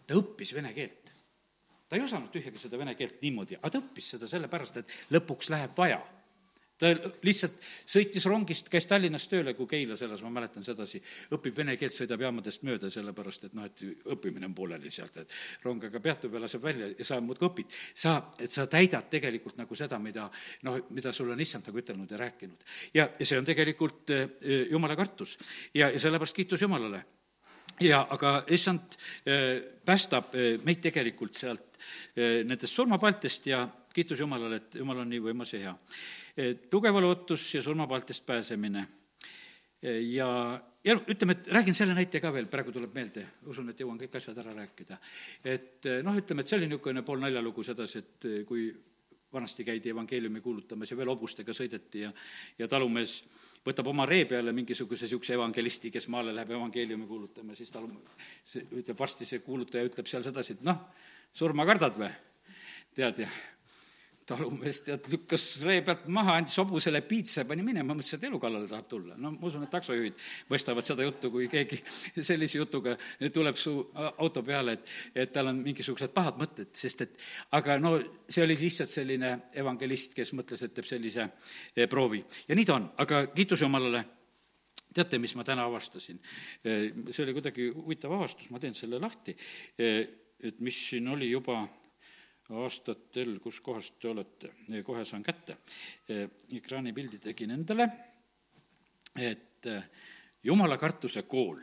[0.04, 1.14] ta õppis vene keelt.
[1.88, 5.50] ta ei osanud tühjagi seda vene keelt niimoodi, aga ta õppis seda sellepärast, et lõpuks
[5.54, 6.02] läheb vaja
[6.84, 6.92] ta
[7.24, 11.00] lihtsalt sõitis rongist, käis Tallinnas tööle, kui Keilas elas, ma mäletan sedasi,
[11.34, 15.32] õpib vene keelt, sõidab jaamadest mööda, sellepärast et noh, et õppimine on pooleli sealt, et
[15.64, 17.76] rong aga peatub ja laseb välja ja sa muudkui õpid.
[17.94, 20.28] sa, et sa täidad tegelikult nagu seda, mida
[20.66, 22.64] noh, mida sulle on issand nagu ütelnud ja rääkinud.
[22.94, 24.26] ja, ja see on tegelikult eh,
[24.70, 25.38] jumala kartus
[25.74, 27.04] ja, ja sellepärast kiitus Jumalale
[27.80, 31.70] ja aga issand eh, päästab eh, meid tegelikult sealt
[32.16, 35.74] nendest surmapaltist ja kiitus Jumalale, et Jumal on nii võimas ja hea
[36.70, 38.86] tugev lootus ja surmapaltist pääsemine.
[39.82, 43.98] ja, ja ütleme, et räägin selle näite ka veel, praegu tuleb meelde, usun, et jõuan
[44.00, 44.98] kõik asjad ära rääkida.
[45.44, 48.72] et noh, ütleme, et see oli niisugune pool naljalugu sedasi, et kui
[49.34, 52.12] vanasti käidi evangeeliumi kuulutamas ja veel hobustega sõideti ja,
[52.58, 53.16] ja talumees
[53.66, 57.90] võtab oma ree peale mingisuguse niisuguse evangelisti, kes maale läheb evangeeliumi kuulutama, siis talu-,
[58.46, 60.86] see ütleb varsti, see kuulutaja ütleb seal sedasi, et noh,
[61.34, 62.12] surma kardad või?
[62.94, 63.28] tead, ja
[64.28, 68.40] talumees tead, lükkas ree pealt maha, andis hobusele piitsa ja pani minema, mõtles, et elu
[68.40, 69.18] kallale tahab tulla.
[69.20, 71.80] no ma usun, et taksojuhid mõistavad seda juttu, kui keegi
[72.30, 72.96] sellise jutuga
[73.34, 73.74] tuleb su
[74.14, 77.20] auto peale, et, et tal on mingisugused pahad mõtted, sest et
[77.58, 77.96] aga no
[78.28, 82.24] see oli lihtsalt selline evangelist, kes mõtles, et teeb sellise eh, proovi.
[82.48, 84.04] ja nii ta on, aga kiitus Jumalale
[84.94, 86.20] teate, mis ma täna avastasin?
[86.64, 89.36] Eh, see oli kuidagi huvitav avastus, ma teen selle lahti,
[89.78, 90.04] eh,
[90.44, 91.62] et mis siin oli juba
[92.50, 94.52] aastatel, kus kohas te olete,
[94.84, 95.56] kohe saan kätte.
[96.56, 97.88] ekraanipildi tegin endale,
[99.16, 99.84] et eh,
[100.42, 101.60] jumala kartuse kool,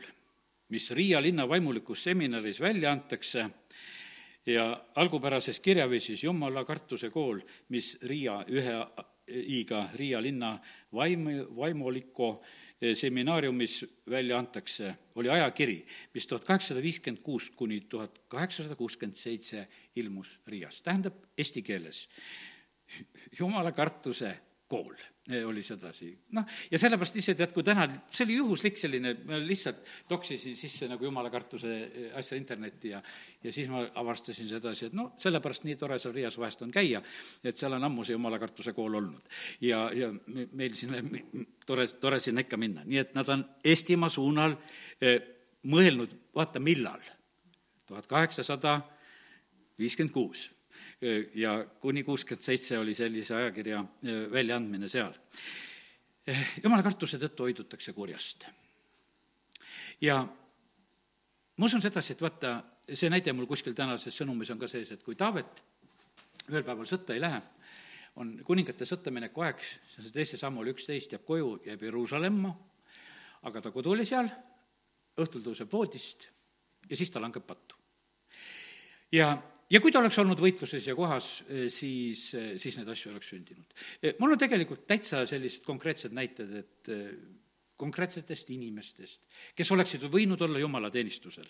[0.68, 3.46] mis Riia linna vaimulikus seminaris välja antakse
[4.46, 8.74] ja algupärases kirjaviisis Jumala kartuse kool, mis Riia ühe
[9.28, 10.56] i-ga Riia linna
[10.92, 12.34] vaim, vaimuliku
[12.94, 15.78] seminaariumis välja antakse, oli ajakiri,
[16.14, 22.08] mis tuhat kaheksasada viiskümmend kuus kuni tuhat kaheksasada kuuskümmend seitse ilmus Riias, tähendab eesti keeles.
[23.38, 24.34] Jumala kartuse
[24.68, 24.94] kool
[25.30, 26.08] oli sedasi.
[26.34, 30.88] noh, ja sellepärast ise tead, kui täna, see oli juhuslik selline, ma lihtsalt toksisin sisse
[30.90, 31.74] nagu jumala kartuse
[32.18, 33.02] asja internetti ja
[33.44, 37.02] ja siis ma avastasin sedasi, et no sellepärast nii tore seal Riias vahest on käia,
[37.44, 39.28] et seal on ammu see jumala kartuse kool olnud.
[39.60, 40.10] ja, ja
[40.52, 40.98] meil sinna,
[41.66, 44.56] tore, tore sinna ikka minna, nii et nad on Eestimaa suunal
[45.00, 45.20] eh,
[45.70, 46.98] mõelnud, vaata millal,
[47.86, 48.80] tuhat kaheksasada
[49.78, 50.48] viiskümmend kuus
[51.34, 53.82] ja kuni kuuskümmend seitse oli sellise ajakirja
[54.32, 55.14] väljaandmine seal.
[56.62, 58.46] Jumala kartuse tõttu hoidutakse kurjast.
[60.00, 60.22] ja
[61.56, 62.52] ma usun sedasi, et vaata,
[62.94, 65.62] see näide mul kuskil tänases sõnumis on ka sees, et kui Taavet
[66.50, 67.40] ühel päeval sõtta ei lähe,
[68.22, 72.50] on kuningate sõtta mineku aeg, see on see teise sammul üksteist, jääb koju, jääb Jeruusalemma,
[73.48, 74.30] aga ta kodu oli seal,
[75.18, 76.28] õhtul tõuseb voodist
[76.88, 77.76] ja siis ta langeb pattu.
[79.12, 79.36] ja,
[79.72, 81.30] ja kui ta oleks olnud võitluses ja kohas,
[81.72, 82.26] siis,
[82.60, 83.78] siis neid asju oleks sündinud.
[84.20, 86.92] mul on tegelikult täitsa sellised konkreetsed näited, et
[87.80, 91.48] konkreetsetest inimestest, kes oleksid võinud olla jumalateenistusel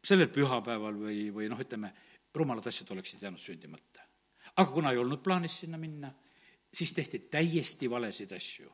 [0.00, 1.92] sellel pühapäeval või, või noh, ütleme,
[2.34, 4.06] rumalad asjad oleksid jäänud sündimata.
[4.56, 6.10] aga kuna ei olnud plaanis sinna minna,
[6.72, 8.70] siis tehti täiesti valesid asju.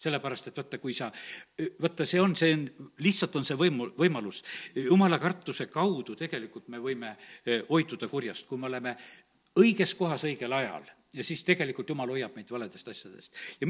[0.00, 1.10] Sellepärast, et vaata, kui sa,
[1.82, 2.64] vaata, see on, see on,
[3.04, 4.42] lihtsalt on see võimu, võimalus,
[4.76, 8.96] jumala kartuse kaudu tegelikult me võime eh, hoiduda kurjast, kui me oleme
[9.60, 13.34] õiges kohas õigel ajal ja siis tegelikult Jumal hoiab meid valedest asjadest.
[13.60, 13.68] ja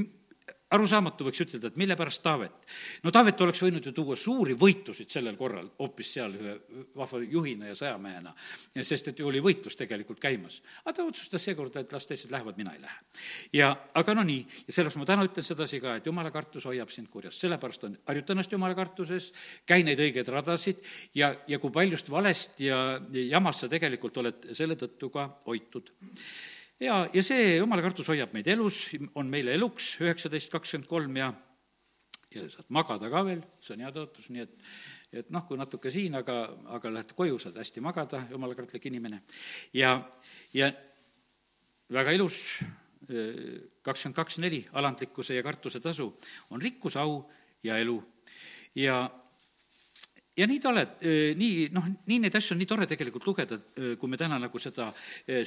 [0.74, 2.66] arusaamatu, võiks ütelda, et mille pärast Taavet.
[3.02, 6.54] no Taavet oleks võinud ju tuua suuri võitusid sellel korral, hoopis seal ühe
[6.96, 8.34] vahva juhina ja sõjamehena,
[8.86, 10.60] sest et ju oli võitlus tegelikult käimas.
[10.84, 12.98] aga ta otsustas seekord, et las teised lähevad, mina ei lähe.
[13.52, 16.90] ja aga no nii, ja sellepärast ma täna ütlen sedasi ka, et jumala kartus hoiab
[16.94, 19.32] sind kurjas, sellepärast on, harjuta ennast jumala kartuses,
[19.66, 24.78] käi neid õigeid radasid ja, ja kui paljust valest ja jamast sa tegelikult oled selle
[24.78, 25.90] tõttu ka hoitud
[26.80, 28.82] ja, ja see jumala kartus hoiab meid elus,
[29.14, 31.32] on meile eluks, üheksateist kakskümmend kolm ja
[32.30, 34.52] ja saad magada ka veel, see on hea tõotus, nii et
[35.10, 36.36] et noh, kui natuke siin, aga,
[36.76, 39.24] aga lähed koju, saad hästi magada, jumala kartlik inimene.
[39.74, 39.96] ja,
[40.54, 40.70] ja
[41.90, 42.38] väga ilus,
[43.82, 46.12] kakskümmend kaks neli, alandlikkuse ja kartuse tasu
[46.50, 47.24] on rikkus, au
[47.66, 47.98] ja elu.
[48.78, 49.08] ja
[50.40, 51.04] ja nii ta oled,
[51.38, 53.58] nii noh, nii neid asju on nii tore tegelikult lugeda,
[54.00, 54.88] kui me täna nagu seda,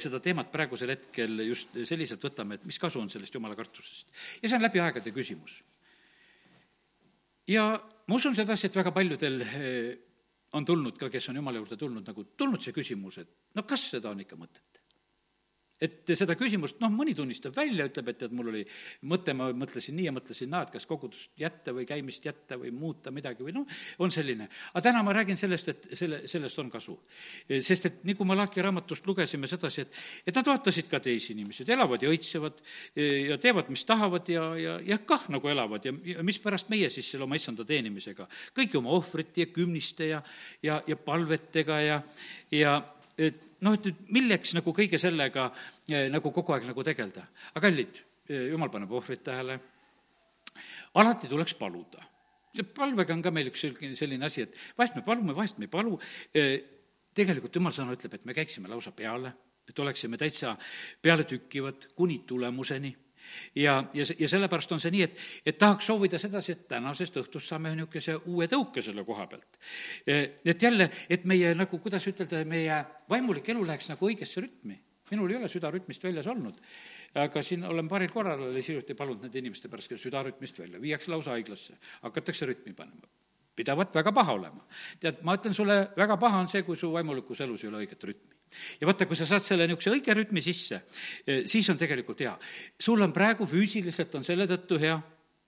[0.00, 4.08] seda teemat praegusel hetkel just selliselt võtame, et mis kasu on sellest jumala kartusest.
[4.42, 5.58] ja see on läbi aegade küsimus.
[7.50, 7.66] ja
[8.06, 9.42] ma usun sedasi, et väga paljudel
[10.54, 13.90] on tulnud ka, kes on jumala juurde tulnud, nagu tulnud see küsimus, et no kas
[13.96, 14.83] seda on ikka mõtet
[15.84, 18.62] et seda küsimust, noh, mõni tunnistab välja, ütleb, et tead, mul oli
[19.10, 22.72] mõte, ma mõtlesin nii ja mõtlesin naa, et kas kogudust jätta või käimist jätta või
[22.74, 24.48] muuta midagi või noh, on selline.
[24.72, 26.96] aga täna ma räägin sellest, et selle, sellest on kasu.
[27.48, 32.02] sest et nagu Malachi raamatust lugesime sedasi, et, et nad vaatasid ka teisi inimesi, elavad
[32.02, 32.62] ja õitsevad
[33.28, 37.10] ja teevad, mis tahavad ja, ja, ja kah nagu elavad ja, ja mispärast meie siis
[37.10, 38.28] selle oma issanda teenimisega.
[38.56, 40.22] kõiki oma ohvrite ja kümniste ja,
[40.62, 42.02] ja, ja palvetega ja,
[42.52, 42.76] ja
[43.18, 45.48] et noh, et nüüd milleks nagu kõige sellega
[45.88, 47.26] eh, nagu kogu aeg nagu tegeleda.
[47.54, 49.58] aga kallid, eh, jumal paneb ohvrit tähele,
[51.00, 52.02] alati tuleks paluda.
[52.54, 53.66] see palvega on ka meil üks
[53.98, 55.98] selline asi, et vahest me palume, vahest me ei palu,
[56.34, 56.60] eh,
[57.14, 59.32] tegelikult jumal sõna ütleb, et me käiksime lausa peale,
[59.68, 60.56] et oleksime täitsa
[61.02, 62.94] pealetükkivad kuni tulemuseni
[63.54, 67.50] ja, ja, ja sellepärast on see nii, et, et tahaks soovida sedasi, et tänasest õhtust
[67.50, 69.58] saame niisuguse uue tõuke selle koha pealt.
[70.06, 74.78] et jälle, et meie nagu, kuidas ütelda, meie vaimulik elu läheks nagu õigesse rütmi.
[75.10, 76.60] minul ei ole süda rütmist väljas olnud,
[77.14, 80.80] aga siin olen paaril korral alles hiljuti palunud nende inimeste pärast, kes süda rütmist välja,
[80.80, 83.12] viiakse lausa haiglasse, hakatakse rütmi panema
[83.54, 84.64] pidavat väga paha olema.
[85.00, 88.06] tead, ma ütlen sulle, väga paha on see, kui su vaimulikus elus ei ole õiget
[88.10, 88.34] rütmi
[88.80, 90.82] ja vaata, kui sa saad selle niisuguse õige rütmi sisse,
[91.26, 92.36] eh, siis on tegelikult hea.
[92.80, 94.96] sul on praegu füüsiliselt on selle tõttu hea,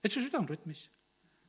[0.03, 0.87] et su süda on rütmis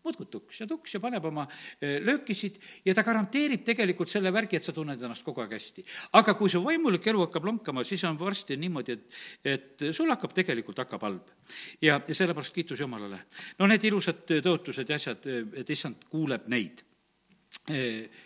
[0.09, 1.45] muudkui tuks ja tuks ja paneb oma
[1.81, 5.85] eh, löökisid ja ta garanteerib tegelikult selle värgi, et sa tunned ennast kogu aeg hästi.
[6.21, 10.35] aga kui su vaimulik elu hakkab lonkama, siis on varsti niimoodi, et, et sul hakkab
[10.37, 11.33] tegelikult, hakkab halb.
[11.83, 13.25] ja, ja sellepärast kiitus Jumalale.
[13.59, 15.27] no need ilusad tõotused ja asjad,
[15.61, 16.88] et issand kuuleb neid Eh,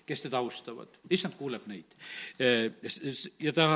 [0.07, 1.97] kes teda austavad, issand kuuleb neid.
[2.39, 2.71] Eh,
[3.43, 3.67] ja ta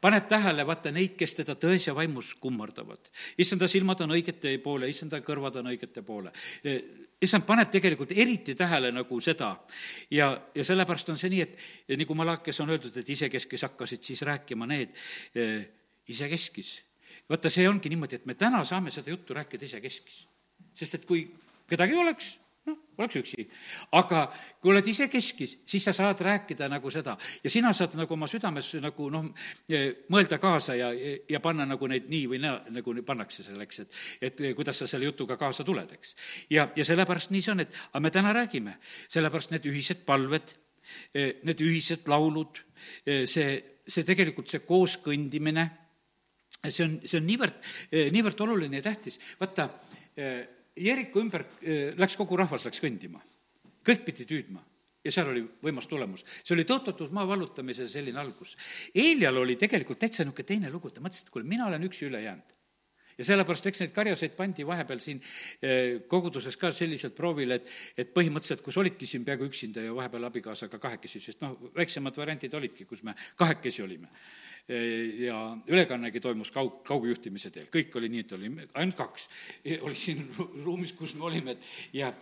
[0.00, 3.10] paneb tähele, vaata, neid, kes teda tões ja vaimus kummardavad.
[3.38, 6.32] issanda silmad on õigete poole, issanda kõrvad on õigete poole.
[6.64, 6.82] Eh,
[7.20, 9.56] issand paneb tegelikult eriti tähele nagu seda
[10.10, 14.22] ja, ja sellepärast on see nii, et nagu Malakes on öeldud, et isekeskis hakkasid siis
[14.22, 14.92] rääkima need
[16.08, 16.82] isekeskis.
[17.28, 20.26] vaata, see ongi niimoodi, et me täna saame seda juttu rääkida isekeskis.
[20.74, 21.26] sest et kui
[21.68, 22.36] kedagi ei oleks,
[22.66, 23.46] noh, oleks üksi.
[23.98, 24.22] aga
[24.60, 28.28] kui oled ise keskis, siis sa saad rääkida nagu seda ja sina saad nagu oma
[28.30, 29.28] südames nagu noh,
[30.12, 30.90] mõelda kaasa ja,
[31.28, 33.98] ja panna nagu neid nii või naa, nagu pannakse selleks, et,
[34.30, 36.14] et kuidas sa selle jutuga kaasa tuled, eks.
[36.50, 38.76] ja, ja sellepärast nii see on, et aga me täna räägime,
[39.08, 40.54] sellepärast need ühised palved,
[41.14, 42.60] need ühised laulud,
[43.04, 43.48] see,
[43.86, 45.66] see tegelikult, see koos kõndimine,
[46.66, 47.58] see on, see on niivõrd,
[48.14, 49.18] niivõrd oluline ja tähtis.
[49.40, 49.68] vaata,
[50.76, 53.22] Jeriko ümber äh, läks kogu rahvas, läks kõndima.
[53.86, 54.62] kõik pidi tüüdma
[55.06, 56.24] ja seal oli võimas tulemus.
[56.42, 58.56] see oli tõotatud maa vallutamise selline algus.
[58.94, 62.22] Eelial oli tegelikult täitsa niisugune teine lugu, ta mõtles, et kuule, mina olen üksi üle
[62.24, 62.54] jäänud
[63.16, 68.10] ja sellepärast, eks neid karjaseid pandi vahepeal siin äh, koguduses ka selliselt proovile, et, et
[68.12, 72.84] põhimõtteliselt, kus olidki siin peaaegu üksinda ja vahepeal abikaasaga kahekesi, sest noh, väiksemad variandid olidki,
[72.84, 74.10] kus me kahekesi olime
[74.66, 75.36] ja
[75.70, 79.28] ülekannegi toimus kaug, kaugjuhtimise teel, kõik oli nii, et oli ainult kaks.
[79.80, 80.24] oli siin
[80.64, 82.12] ruumis, kus me olime, et ja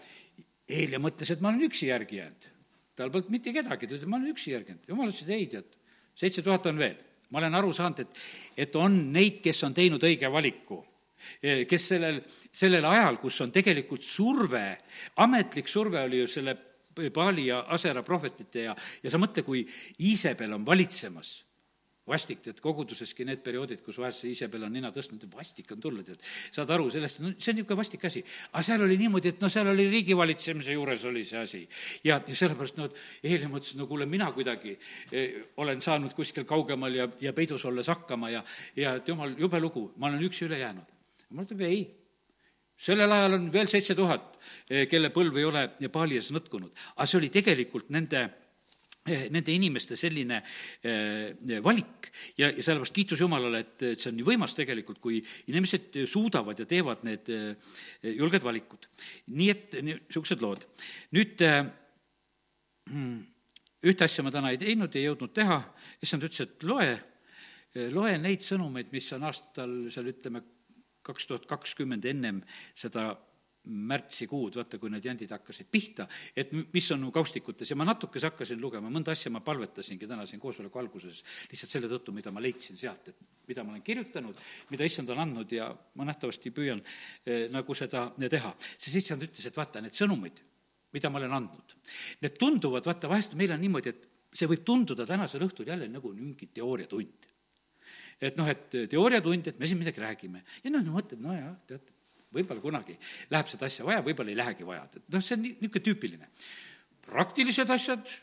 [0.64, 2.50] Eelia mõtles, et ma olen üksi järgi jäänud.
[2.96, 4.88] tal polnud mitte kedagi, ta ütles, ma olen üksi järgi jäänud.
[4.88, 5.76] jumal ütles, et ei, tead,
[6.14, 6.96] seitse tuhat on veel.
[7.30, 8.20] ma olen aru saanud, et,
[8.57, 10.85] et on neid, kes on teinud õige valiku
[11.68, 12.20] kes sellel,
[12.52, 14.64] sellel ajal, kus on tegelikult surve,
[15.24, 16.57] ametlik surve oli ju selle
[16.94, 19.64] Paali ja Asera prohvetite ja, ja sa mõtle, kui
[20.04, 21.40] Iisabel on valitsemas
[22.08, 26.04] vastik, tead, koguduseski need perioodid, kus vahest see Iisabel on nina tõstnud, vastik on tulla,
[26.04, 26.20] tead.
[26.52, 28.20] saad aru sellest, no see on niisugune vastik asi.
[28.52, 31.62] aga seal oli niimoodi, et no seal oli riigivalitsemise juures oli see asi.
[32.04, 32.90] ja, ja sellepärast no
[33.22, 34.76] Eeli mõtles, no kuule, mina kuidagi
[35.12, 38.44] eh, olen saanud kuskil kaugemal ja, ja peidus olles hakkama ja,
[38.76, 40.92] ja et jumal, jube lugu, ma olen üksi üle jäänud.
[41.30, 41.84] jumal ütleb ei
[42.76, 44.34] sellel ajal on veel seitse tuhat,
[44.68, 46.72] eh, kelle põlv ei ole paali ees nõtkunud.
[46.96, 48.28] aga see oli tegelikult nende
[49.04, 50.40] nende inimeste selline
[50.80, 55.20] eh, valik ja, ja sellepärast kiitus Jumalale, et, et see on nii võimas tegelikult, kui
[55.50, 57.28] inimesed suudavad ja teevad need
[58.14, 58.88] julged valikud.
[59.34, 60.64] nii et niisugused lood.
[61.16, 63.20] nüüd hmm,
[63.84, 65.60] ühte asja ma täna ei teinud, ei jõudnud teha,
[66.04, 66.88] issand ütles, et loe,
[67.92, 70.42] loe neid sõnumeid, mis on aastal seal ütleme,
[71.04, 72.40] kaks tuhat kakskümmend ennem
[72.72, 73.10] seda
[73.64, 78.61] märtsikuud, vaata, kui need jandid hakkasid pihta, et mis on kaustikutes ja ma natukese hakkasin
[78.61, 82.77] lugema, mõnda asja ma palvetasingi täna siin koosoleku alguses, lihtsalt selle tõttu, mida ma leidsin
[82.81, 84.40] sealt, et mida ma olen kirjutanud,
[84.72, 86.83] mida issand on andnud ja ma nähtavasti püüan
[87.24, 88.55] eh, nagu seda teha.
[88.77, 90.44] siis issand ütles, et vaata, need sõnumid,
[90.92, 91.77] mida ma olen andnud,
[92.20, 96.12] need tunduvad, vaata, vahest meil on niimoodi, et see võib tunduda tänasel õhtul jälle nagu
[96.12, 97.33] mingi teooriatund
[98.20, 100.44] et noh, et teooriatund, et me siin midagi räägime.
[100.64, 101.92] ja noh, mõtled, nojah, tead,
[102.34, 102.98] võib-olla kunagi
[103.30, 106.30] läheb seda asja vaja, võib-olla ei lähegi vaja, et noh, see on niisugune tüüpiline.
[107.06, 108.16] praktilised asjad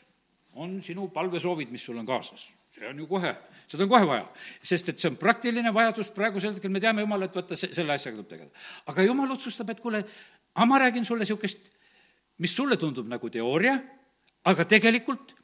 [0.62, 3.32] on sinu palvesoovid, mis sul on kaasas see on ju kohe,
[3.68, 4.24] seda on kohe vaja.
[4.64, 8.16] sest et see on praktiline vajadus, praegusel hetkel me teame, jumal, et vaata, selle asjaga
[8.16, 8.64] tuleb tegeleda.
[8.88, 10.02] aga jumal otsustab, et kuule,
[10.54, 11.68] aga ma räägin sulle niisugust,
[12.40, 13.76] mis sulle tundub nagu teooria,
[14.48, 15.36] aga tegelikult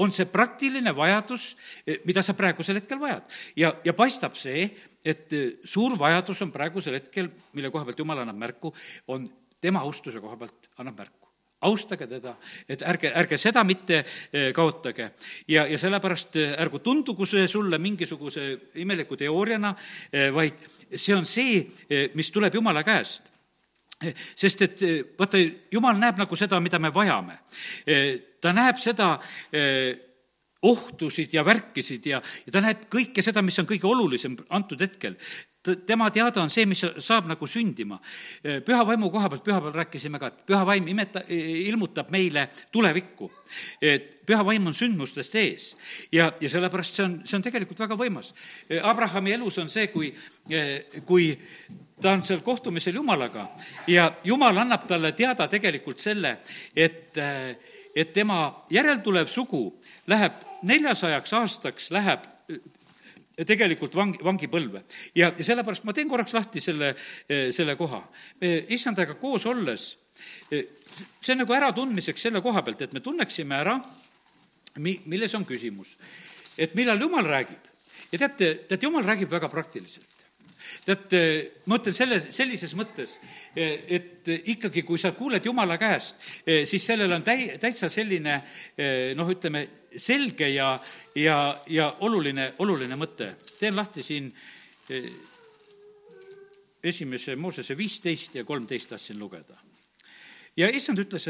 [0.00, 1.50] on see praktiline vajadus,
[1.84, 3.28] eh, mida sa praegusel hetkel vajad.
[3.56, 4.70] ja, ja paistab see,
[5.04, 8.72] et eh, suur vajadus on praegusel hetkel, mille koha pealt Jumal annab märku,
[9.08, 9.26] on
[9.60, 11.16] tema austuse koha pealt annab märku
[11.60, 12.30] austage teda,
[12.72, 15.10] et ärge, ärge seda mitte eh, kaotage.
[15.48, 18.46] ja, ja sellepärast ärgu tundugu see sulle mingisuguse
[18.80, 19.74] imeliku teooriana,
[20.32, 21.66] vaid see on see,
[22.14, 23.28] mis tuleb Jumala käest
[24.36, 24.82] sest et
[25.18, 25.40] vaata,
[25.72, 27.36] jumal näeb nagu seda, mida me vajame.
[28.40, 29.18] ta näeb seda
[29.52, 30.09] eh,
[30.62, 35.16] ohtusid ja värkisid ja, ja ta näeb kõike seda, mis on kõige olulisem antud hetkel.
[35.86, 37.98] tema teada on see, mis saab nagu sündima.
[38.64, 43.30] Püha vaimu koha pealt, pühapäeval rääkisime ka, et püha vaim imeta, ilmutab meile tulevikku.
[43.80, 45.76] et püha vaim on sündmustest ees
[46.12, 48.34] ja, ja sellepärast see on, see on tegelikult väga võimas.
[48.82, 50.14] Abrahami elus on see, kui,
[51.04, 51.32] kui
[52.00, 53.46] ta on seal kohtumisel Jumalaga
[53.88, 56.38] ja Jumal annab talle teada tegelikult selle,
[56.76, 57.16] et,
[57.96, 59.64] et tema järeltulev sugu
[60.06, 62.26] läheb neljasajaks aastaks, läheb
[63.46, 64.82] tegelikult vang, vangipõlve.
[65.14, 66.92] ja, ja sellepärast ma teen korraks lahti selle,
[67.28, 68.02] selle koha.
[68.68, 69.86] issandaga koos olles,
[70.50, 73.78] see on nagu äratundmiseks selle koha pealt, et me tunneksime ära,
[74.78, 75.96] mi-, milles on küsimus.
[76.58, 77.70] et millal Jumal räägib.
[78.12, 80.09] ja teate, teate, Jumal räägib väga praktiliselt
[80.84, 81.14] tead,
[81.66, 83.16] ma ütlen selle, sellises mõttes,
[83.56, 88.36] et ikkagi, kui sa kuuled Jumala käest, siis sellel on täi-, täitsa selline
[89.18, 90.74] noh, ütleme, selge ja,
[91.18, 93.34] ja, ja oluline, oluline mõte.
[93.58, 94.30] teen lahti siin
[96.82, 99.58] esimese Moosese viisteist ja kolmteist tahtsin lugeda.
[100.56, 101.26] ja issand ütles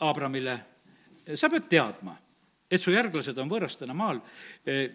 [0.00, 0.58] Abramile,
[1.34, 2.14] sa pead teadma,
[2.70, 4.20] et su järglased on võõrastena maal,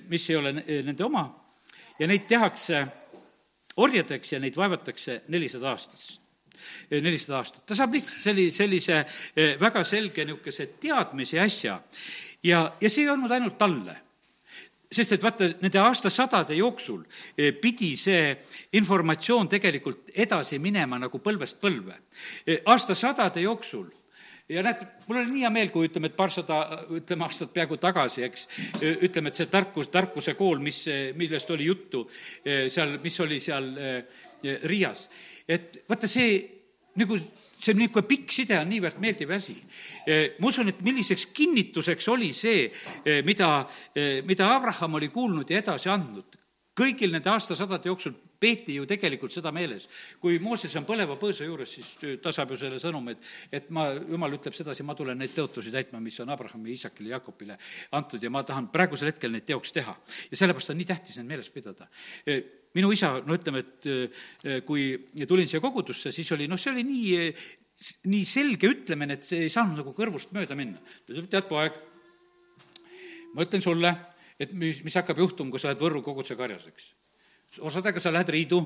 [0.08, 1.26] mis ei ole nende oma
[2.00, 2.84] ja neid tehakse
[3.78, 6.20] orjadeks ja neid vaevatakse nelisada aastat
[6.92, 7.66] nelisada aastat.
[7.66, 9.00] ta saab lihtsalt selli-, sellise
[9.36, 11.80] eh, väga selge niisuguse teadmise asja
[12.44, 13.96] ja, ja see ei olnud ainult talle
[14.94, 17.02] sest et vaata, nende aastasadade jooksul
[17.38, 18.36] eh, pidi see
[18.80, 21.98] informatsioon tegelikult edasi minema nagu põlvest põlve.
[22.70, 23.90] Aastasadade jooksul
[24.50, 26.60] ja näed, mul oli nii hea meel, kui ütleme, et paarsada,
[26.98, 28.48] ütleme, aastat peaaegu tagasi, eks,
[29.06, 30.84] ütleme, et see tarkus, tarkuse kool, mis,
[31.20, 32.04] millest oli juttu
[32.44, 33.72] seal, mis oli seal
[34.68, 35.08] Riias,
[35.48, 36.36] et vaata see
[37.00, 37.18] nagu
[37.64, 39.56] see niisugune pikk side on niivõrd meeldiv asi.
[40.40, 42.68] ma usun, et milliseks kinnituseks oli see,
[43.24, 43.50] mida,
[44.28, 46.38] mida Abraham oli kuulnud ja edasi andnud
[46.78, 49.88] kõigil nende aastasadade jooksul peeti ju tegelikult seda meeles.
[50.22, 53.30] kui Mooses on põleva põõsa juures, siis ta saab ju selle sõnumi, et,
[53.60, 57.58] et ma, jumal ütleb sedasi, ma tulen neid tõotusi täitma, mis on Abrahamile, Iisakile, Jakobile
[58.00, 59.96] antud ja ma tahan praegusel hetkel neid teoks teha.
[60.32, 61.90] ja sellepärast on nii tähtis neid meeles pidada
[62.74, 64.88] minu isa, no ütleme, et kui
[65.30, 67.30] tulin siia kogudusse, siis oli noh, see oli nii,
[68.10, 70.82] nii selge ütlemine, et see ei saanud nagu kõrvust mööda minna.
[71.06, 71.78] ta ütleb, tead, poeg,
[73.34, 73.94] ma ütlen sulle,
[74.42, 76.94] et mis, mis hakkab juhtuma, kui sa lähed Võrru koguduse karjaseks.
[77.60, 78.64] Osadega sa lähed Riidu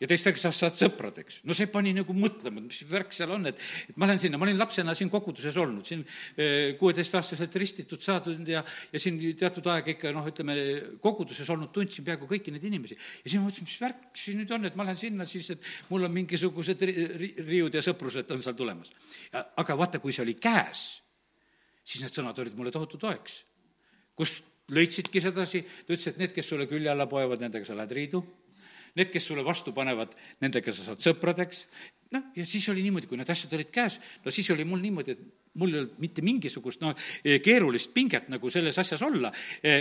[0.00, 1.40] ja teistega sa saad sõpradeks.
[1.46, 4.38] no see pani nagu mõtlema, et mis värk seal on, et, et ma lähen sinna,
[4.40, 6.02] ma olin lapsena siin koguduses olnud, siin
[6.36, 10.56] eh, kuueteistaastaselt ristitud saadud ja, ja siin teatud aeg ikka noh, ütleme,
[11.04, 12.98] koguduses olnud, tundsin peaaegu kõiki neid inimesi.
[12.98, 15.70] ja siis ma mõtlesin, mis värk siin nüüd on, et ma lähen sinna siis, et
[15.92, 18.90] mul on mingisugused ri, ri, riiud ja sõprused on seal tulemas.
[19.32, 20.88] aga vaata, kui see oli käes,
[21.84, 23.44] siis need sõnad olid mulle tohutu toeks.
[24.14, 27.92] kust lõitsidki sedasi, ta ütles, et need, kes sulle külje alla poevad, nendega sa lähed
[27.92, 28.22] riidu
[28.94, 31.64] need, kes sulle vastu panevad, nendega sa saad sõpradeks,
[32.14, 35.16] noh, ja siis oli niimoodi, kui need asjad olid käes, no siis oli mul niimoodi,
[35.16, 39.32] et mul ei olnud mitte mingisugust noh, keerulist pinget nagu selles asjas olla,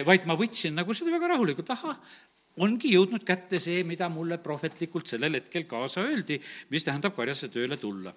[0.07, 1.99] vaid ma võtsin nagu seda väga rahulikult, ahah,
[2.61, 6.37] ongi jõudnud kätte see, mida mulle prohvetlikult sellel hetkel kaasa öeldi,
[6.69, 8.13] mis tähendab karjasse tööle tulla.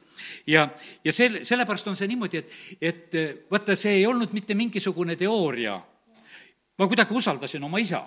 [0.49, 0.67] ja,
[1.05, 5.79] ja sel-, sellepärast on see niimoodi, et, et vaata, see ei olnud mitte mingisugune teooria.
[6.79, 8.05] Ma kuidagi usaldasin oma isa.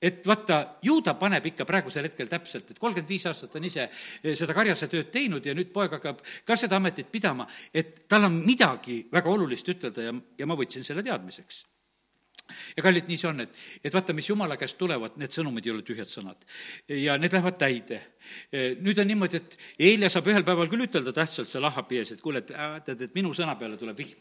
[0.00, 3.82] Et vaata, ju ta paneb ikka praegusel hetkel täpselt, et kolmkümmend viis aastat on ise
[3.84, 8.24] eh, seda karjase tööd teinud ja nüüd poeg hakkab ka seda ametit pidama, et tal
[8.30, 11.60] on midagi väga olulist ütelda ja, ja ma võtsin selle teadmiseks
[12.76, 15.74] ja kallid, nii see on, et, et vaata, mis jumala käest tulevad, need sõnumid ei
[15.74, 16.44] ole tühjad sõnad.
[16.88, 18.00] ja need lähevad täide.
[18.80, 19.56] nüüd on niimoodi, et
[19.88, 23.06] eile saab ühel päeval küll ütelda tähtsalt seal ahhapi ees, et kuule, et äh, tead,
[23.06, 24.18] et minu sõna peale tuleb vihm.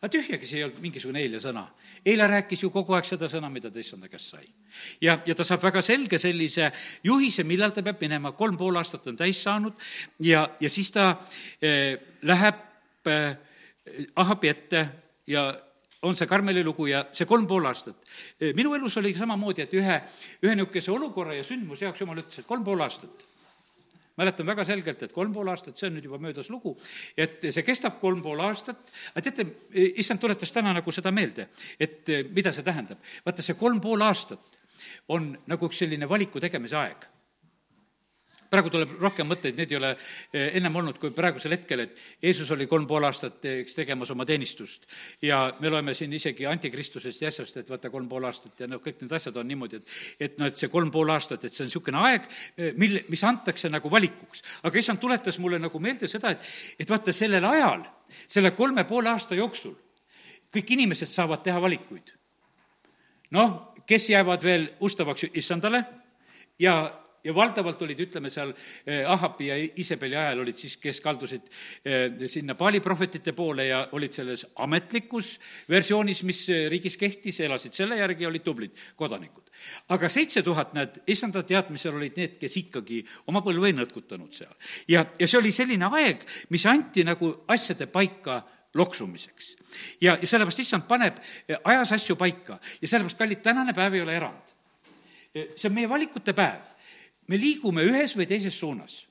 [0.00, 1.66] aga tühjagi see ei olnud mingisugune eile sõna.
[2.06, 4.46] eile rääkis ju kogu aeg seda sõna, mida ta issanda käest sai.
[5.00, 6.70] ja, ja ta saab väga selge sellise
[7.04, 9.74] juhise, millal ta peab minema, kolm pool aastat on täis saanud
[10.20, 11.12] ja, ja siis ta
[11.62, 13.36] eh, läheb eh,
[14.16, 14.86] ahhapi ette
[15.26, 15.50] ja
[16.02, 17.96] on see Karmeli lugu ja see kolm pool aastat.
[18.56, 19.96] minu elus oli samamoodi, et ühe,
[20.42, 23.26] ühe niisuguse olukorra ja sündmuse jaoks jumal ütles, et kolm pool aastat.
[24.20, 26.74] mäletan väga selgelt, et kolm pool aastat, see on nüüd juba möödas lugu,
[27.16, 28.80] et see kestab kolm pool aastat,
[29.14, 29.46] aga teate,
[29.96, 31.48] issand tuletas täna nagu seda meelde,
[31.80, 32.98] et mida see tähendab.
[33.24, 34.60] vaata, see kolm pool aastat
[35.08, 37.08] on nagu üks selline valiku tegemise aeg
[38.50, 42.50] praegu tuleb rohkem mõtteid, need ei ole eh, ennem olnud kui praegusel hetkel, et Jeesus
[42.54, 44.88] oli kolm pool aastat, eks, tegemas oma teenistust.
[45.22, 48.82] ja me loeme siin isegi antikristusest ja asjast, et vaata, kolm pool aastat ja noh,
[48.84, 51.64] kõik need asjad on niimoodi, et et noh, et see kolm pool aastat, et see
[51.64, 52.26] on niisugune aeg,
[52.56, 54.42] eh, mil, mis antakse nagu valikuks.
[54.62, 57.86] aga issand tuletas mulle nagu meelde seda, et, et vaata, sellel ajal,
[58.26, 59.76] selle kolme poole aasta jooksul
[60.54, 62.14] kõik inimesed saavad teha valikuid.
[63.30, 65.84] noh, kes jäävad veel ustavaks issandale
[66.58, 66.74] ja
[67.24, 68.52] ja valdavalt olid, ütleme seal
[68.86, 71.48] eh, Ahabi ja Isabeli ajal olid siis, kes kaldusid
[71.84, 75.34] eh, sinna Paali prohvetite poole ja olid selles ametlikus
[75.70, 79.50] versioonis, mis eh, riigis kehtis, elasid selle järgi ja olid tublid kodanikud.
[79.88, 84.54] aga seitse tuhat, näed, issanda teadmisel olid need, kes ikkagi oma põlve ei nõtkutanud seal.
[84.88, 88.40] ja, ja see oli selline aeg, mis anti nagu asjade paika
[88.74, 89.56] loksumiseks.
[90.00, 91.20] ja, ja sellepärast issand paneb
[91.64, 94.56] ajas asju paika ja sellepärast, kallid, tänane päev ei ole erand.
[95.30, 96.79] see on meie valikute päev
[97.30, 99.04] me liigume ühes või teises suunas.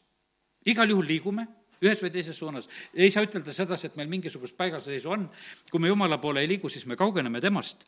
[0.68, 1.48] igal juhul liigume
[1.80, 2.68] ühes või teises suunas.
[2.94, 5.30] ei saa ütelda sedasi, et meil mingisugust paigalseisu on.
[5.72, 7.88] kui me jumala poole ei liigu, siis me kaugeneme temast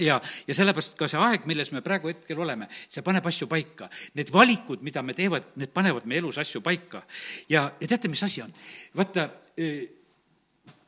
[0.00, 3.88] ja, ja sellepärast ka see aeg, milles me praegu hetkel oleme, see paneb asju paika.
[4.18, 7.04] Need valikud, mida me teevad, need panevad meie elus asju paika.
[7.48, 8.54] ja, ja teate, mis asi on?
[8.96, 9.28] vaata,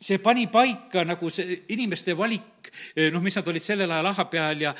[0.01, 2.73] see pani paika nagu see inimeste valik,
[3.13, 4.75] noh, mis nad olid sellel ajal ahha peal ja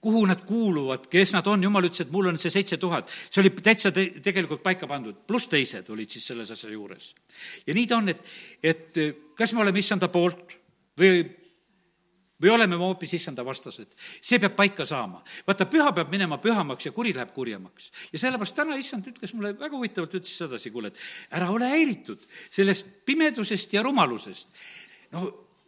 [0.00, 3.10] kuhu nad kuuluvad, kes nad on, jumal ütles, et mul on see seitse tuhat.
[3.30, 7.14] see oli täitsa te-, tegelikult paika pandud, pluss teised olid siis selles asja juures.
[7.66, 8.22] ja nii ta on, et,
[8.62, 9.00] et
[9.36, 10.54] kas me oleme issanda poolt
[11.00, 11.24] või,
[12.42, 13.96] või oleme me hoopis issanda vastased.
[13.96, 15.22] see peab paika saama.
[15.46, 17.90] vaata, püha peab minema pühamaks ja kuri läheb kurjemaks.
[18.12, 21.00] ja sellepärast täna issand ütles mulle väga huvitavalt, ütles sedasi, kuule, et
[21.40, 24.48] ära ole häiritud sellest pimedusest ja rumalusest.
[25.12, 25.26] no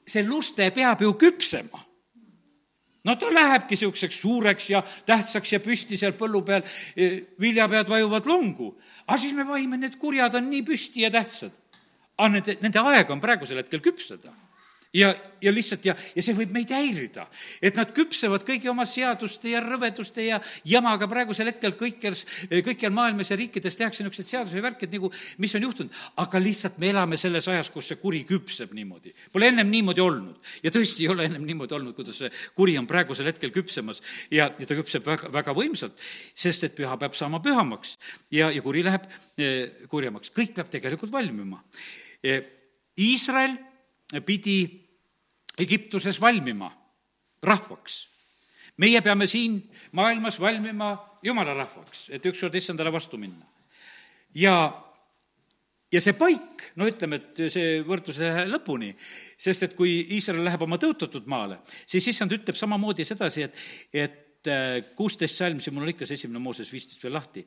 [0.09, 1.88] see luste peab ju küpsema
[3.05, 6.65] no ta lähebki niisuguseks suureks ja tähtsaks ja püsti seal põllu peal,
[6.97, 8.75] e, viljapead vajuvad longu.
[9.07, 11.53] aga siis me vahime, need kurjad on nii püsti ja tähtsad.
[12.19, 14.35] aga nende, nende aeg on praegusel hetkel küpseda.
[14.95, 17.26] Ja, ja lihtsalt ja, ja see võib meid häirida,
[17.61, 22.16] et nad küpsevad kõigi oma seaduste ja rõveduste ja jamaga praegusel hetkel kõikjal,
[22.64, 25.11] kõikjal maailmas ja riikides tehakse niisuguseid seadusi ja värke, et nagu,
[25.45, 26.01] mis on juhtunud.
[26.24, 29.12] aga lihtsalt me elame selles ajas, kus see kuri küpseb niimoodi.
[29.32, 32.89] Pole ennem niimoodi olnud ja tõesti ei ole ennem niimoodi olnud, kuidas see kuri on
[32.89, 36.01] praegusel hetkel küpsemas ja, ja ta küpseb väga, väga võimsalt,
[36.34, 37.99] sest et püha peab saama pühamaks
[38.32, 39.05] ja, ja kuri läheb
[39.36, 40.32] eh, kurjemaks.
[40.32, 41.61] kõik peab tegelikult valmima
[42.24, 42.55] eh,.
[42.99, 43.53] Iisrael
[44.25, 44.89] pidi
[45.59, 46.71] Egiptuses valmima
[47.43, 48.09] rahvaks.
[48.79, 49.59] meie peame siin
[49.93, 50.93] maailmas valmima
[51.23, 53.47] jumala rahvaks, et ükskord issandale vastu minna.
[54.35, 54.55] ja,
[55.93, 58.93] ja see paik, no ütleme, et see võrdluse lõpuni,
[59.37, 64.51] sest et kui Iisrael läheb oma tõotatud maale, siis issand ütleb samamoodi sedasi, et, et
[64.53, 67.43] äh, kuusteist salm, siin mul on ikka see esimene Mooses viisteist veel lahti.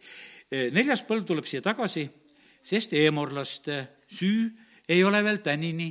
[0.52, 2.10] Äh, neljas põlv tuleb siia tagasi,
[2.62, 4.50] sest eemorlaste süü
[4.92, 5.88] ei ole veel tänini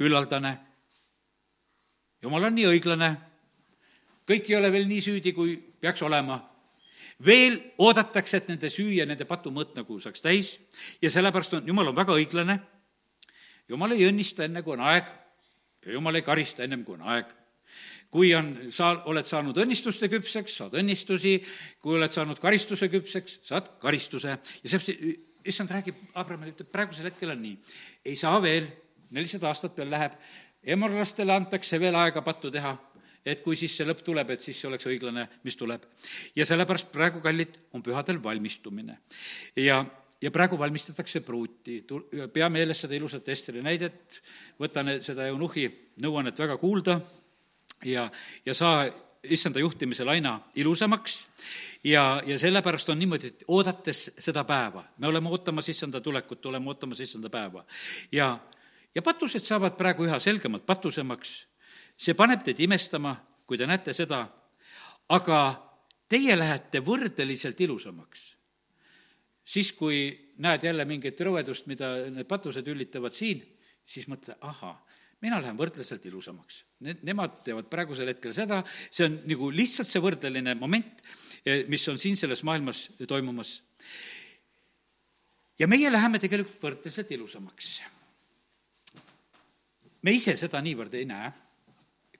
[0.00, 0.54] küllaldane.
[2.22, 3.10] jumal on nii õiglane,
[4.28, 6.40] kõik ei ole veel nii süüdi, kui peaks olema.
[7.24, 10.54] veel oodatakse, et nende süü ja nende patumõõt nagu saaks täis.
[11.02, 12.56] Ja sellepärast on, jumal on väga õiglane,
[13.68, 15.10] jumal ei õnnista enne, kui on aeg.
[15.84, 17.28] Ja jumal ei karista ennem, kui on aeg.
[18.10, 21.36] Kui on, sa oled saanud õnnistuste küpseks, saad õnnistusi,
[21.80, 24.38] kui oled saanud karistuse küpseks, saad karistuse.
[24.64, 25.12] Ja see,
[25.44, 27.58] issand räägib, Abramile ütleb, praegusel hetkel on nii,
[28.08, 28.66] ei saa veel
[29.10, 30.16] nelisada aastat veel läheb,
[30.62, 32.76] emorlastele antakse veel aega pattu teha,
[33.26, 35.84] et kui siis see lõpp tuleb, et siis see oleks õiglane, mis tuleb.
[36.36, 38.98] ja sellepärast praegu, kallid, on pühadel valmistumine.
[39.56, 39.84] ja,
[40.20, 41.84] ja praegu valmistatakse pruuti,
[42.32, 44.20] pea meeles seda ilusat Esteri näidet,
[44.60, 45.68] võta seda eunuhhi
[46.00, 47.00] nõuannet väga kuulda
[47.84, 48.10] ja,
[48.46, 48.88] ja saa
[49.22, 51.26] issanda juhtimisel aina ilusamaks.
[51.84, 56.68] Ja, ja sellepärast on niimoodi, et oodates seda päeva, me oleme ootamas issanda tulekut, oleme
[56.68, 57.64] ootamas issanda päeva.
[58.12, 58.38] Ja
[58.94, 61.32] ja patused saavad praegu üha selgemalt patusemaks,
[62.00, 63.14] see paneb teid imestama,
[63.46, 64.24] kui te näete seda,
[65.10, 65.40] aga
[66.10, 68.36] teie lähete võrdeliselt ilusamaks.
[69.50, 73.40] siis, kui näed jälle mingit rõvedust, mida need patused üllitavad siin,
[73.84, 74.76] siis mõtle, ahah,
[75.20, 76.62] mina lähen võrdleselt ilusamaks.
[76.86, 78.60] Need, nemad teevad praegusel hetkel seda,
[78.90, 81.02] see on nagu lihtsalt see võrdeline moment,
[81.44, 83.62] eh, mis on siin selles maailmas toimumas.
[85.58, 87.80] ja meie läheme tegelikult võrdleselt ilusamaks
[90.02, 91.30] me ise seda niivõrd ei näe,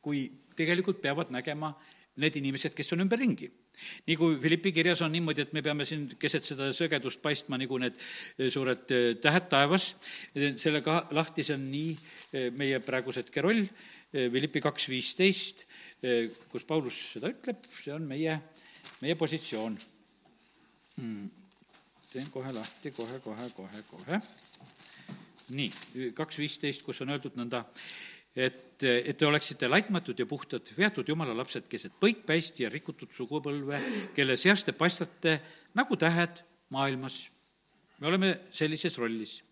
[0.00, 0.26] kui
[0.56, 1.72] tegelikult peavad nägema
[2.20, 3.50] need inimesed, kes on ümberringi.
[4.04, 7.78] nii kui Philippi kirjas on niimoodi, et me peame siin keset seda sõgedust paistma nagu
[7.80, 9.94] need eh, suured eh, tähed taevas,
[10.34, 13.64] eh, sellega lahti, see on nii meie praeguse hetke roll,
[14.10, 15.64] Philippi kaks viisteist,
[16.50, 18.36] kus Paulus seda ütleb, see on meie,
[19.00, 19.78] meie positsioon.
[20.98, 21.30] Hmm..
[22.10, 24.18] teen kohe lahti, kohe, kohe, kohe, kohe
[25.54, 27.64] nii, kaks viisteist, kus on öeldud nõnda,
[28.36, 33.80] et, et te oleksite laitmatud ja puhtad, veatud jumala lapsed keset põikpäist ja rikutud sugupõlve,
[34.16, 35.38] kelle seast te paistate
[35.78, 36.44] nagu tähed
[36.74, 37.24] maailmas.
[38.00, 39.42] me oleme sellises rollis.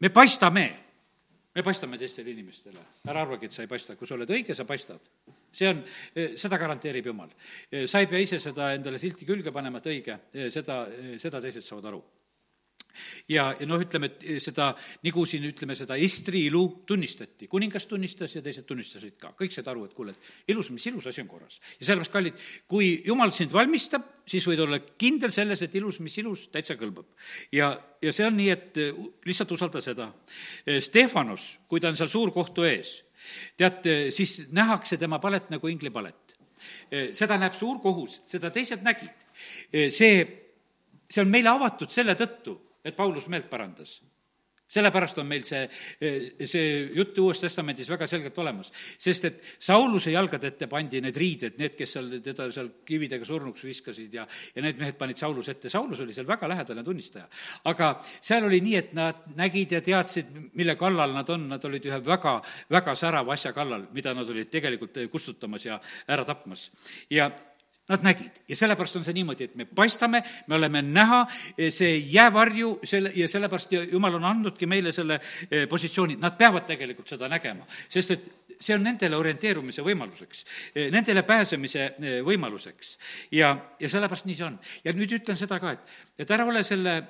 [0.00, 0.66] me paistame,
[1.54, 4.64] me paistame teistele inimestele, ära arvagi, et sa ei paista, kui sa oled õige, sa
[4.64, 5.00] paistad.
[5.52, 5.82] see on,
[6.36, 7.30] seda garanteerib Jumal.
[7.86, 10.20] sa ei pea ise seda endale silti külge panema, et õige,
[10.52, 10.86] seda,
[11.18, 12.04] seda teised saavad aru
[13.28, 14.70] ja, ja noh, ütleme, et seda,
[15.06, 19.68] nagu siin ütleme, seda Estri ilu tunnistati, kuningas tunnistas ja teised tunnistasid ka, kõik said
[19.70, 21.60] aru, et kuule, et ilus, mis ilus asi on korras.
[21.78, 26.16] ja sellepärast, kallid, kui jumal sind valmistab, siis võid olla kindel selles, et ilus, mis
[26.20, 27.08] ilus, täitsa kõlbab.
[27.52, 27.72] ja,
[28.02, 30.10] ja see on nii, et uh, lihtsalt usalda seda.
[30.84, 32.98] Stefanos, kui ta on seal suurkohtu ees,
[33.58, 36.36] teate, siis nähakse tema palet nagu inglipalet.
[37.14, 39.14] seda näeb suur kohus, seda teised nägid.
[39.94, 40.14] see,
[41.06, 42.56] see on meile avatud selle tõttu,
[42.88, 43.98] et Paulus meelt parandas
[44.68, 45.62] sellepärast on meil see,
[46.44, 46.64] see
[46.96, 48.70] jutt Uues Testamendis väga selgelt olemas.
[49.00, 53.64] sest et Sauluse jalgade ette pandi need riided, need, kes seal teda seal kividega surnuks
[53.64, 57.26] viskasid ja, ja need mehed panid Sauluse ette, Saulus oli seal väga lähedane tunnistaja.
[57.72, 61.88] aga seal oli nii, et nad nägid ja teadsid, mille kallal nad on, nad olid
[61.88, 62.38] ühe väga,
[62.70, 66.68] väga särava asja kallal, mida nad olid tegelikult kustutamas ja ära tapmas.
[67.10, 67.30] ja
[67.88, 71.22] Nad nägid ja sellepärast on see niimoodi, et me paistame, me oleme näha,
[71.72, 77.08] see jäävarju, selle, ja sellepärast Jumal on andnudki meile selle eh, positsiooni, nad peavad tegelikult
[77.08, 78.28] seda nägema, sest et
[78.58, 81.88] see on nendele orienteerumise võimaluseks, eh, nendele pääsemise
[82.28, 82.92] võimaluseks.
[83.32, 84.60] ja, ja sellepärast nii see on.
[84.84, 87.00] ja nüüd ütlen seda ka, et, et ära ole selle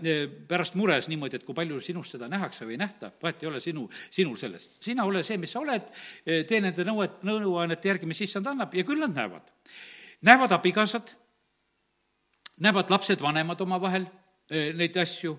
[0.47, 3.61] pärast mures niimoodi, et kui palju sinust seda nähakse või ei nähta, vahet ei ole
[3.61, 4.79] sinu, sinul sellest.
[4.79, 5.91] sina ole see, mis sa oled,
[6.23, 9.57] tee nende nõuet, nõuannete järgi, mis issand annab ja küll nad näevad
[10.23, 11.11] näevad abikaasad,
[12.61, 14.07] näevad lapsed vanemad omavahel,
[14.51, 15.35] eh, neid asju,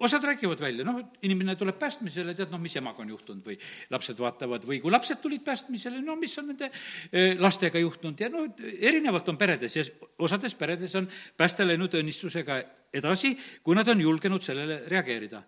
[0.00, 3.56] osad räägivad välja, noh, inimene tuleb päästmisele, tead, noh, mis emaga on juhtunud või
[3.90, 6.70] lapsed vaatavad või kui lapsed tulid päästmisele, no mis on nende
[7.12, 8.46] eh, lastega juhtunud ja noh,
[8.78, 9.84] erinevalt on peredes ja
[10.18, 12.60] osades peredes on pääste läinud õnnistusega
[12.94, 15.42] edasi, kui nad on julgenud sellele reageerida.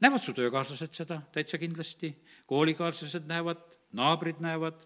[0.00, 2.12] näevad su töökaaslased seda täitsa kindlasti,
[2.46, 4.84] koolikaaslased näevad, naabrid näevad,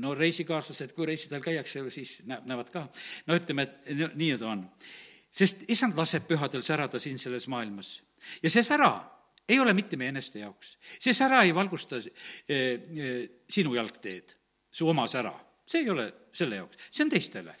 [0.00, 2.86] no reisikaaslased, kui reisidel käiakse, siis näevad ka.
[3.26, 4.64] no ütleme, et nii ta on.
[5.34, 8.02] sest issand laseb pühadel särada siin selles maailmas.
[8.42, 8.92] ja see sära
[9.48, 10.76] ei ole mitte meie eneste jaoks.
[10.98, 13.10] see sära ei valgusta e, e,
[13.48, 14.36] sinu jalgteed,
[14.70, 15.34] su oma sära.
[15.66, 17.56] see ei ole selle jaoks, see on teistele.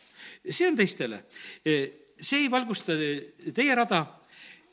[0.50, 1.24] see on teistele
[1.64, 1.76] e,.
[2.20, 2.96] see ei valgusta
[3.54, 4.06] teie rada,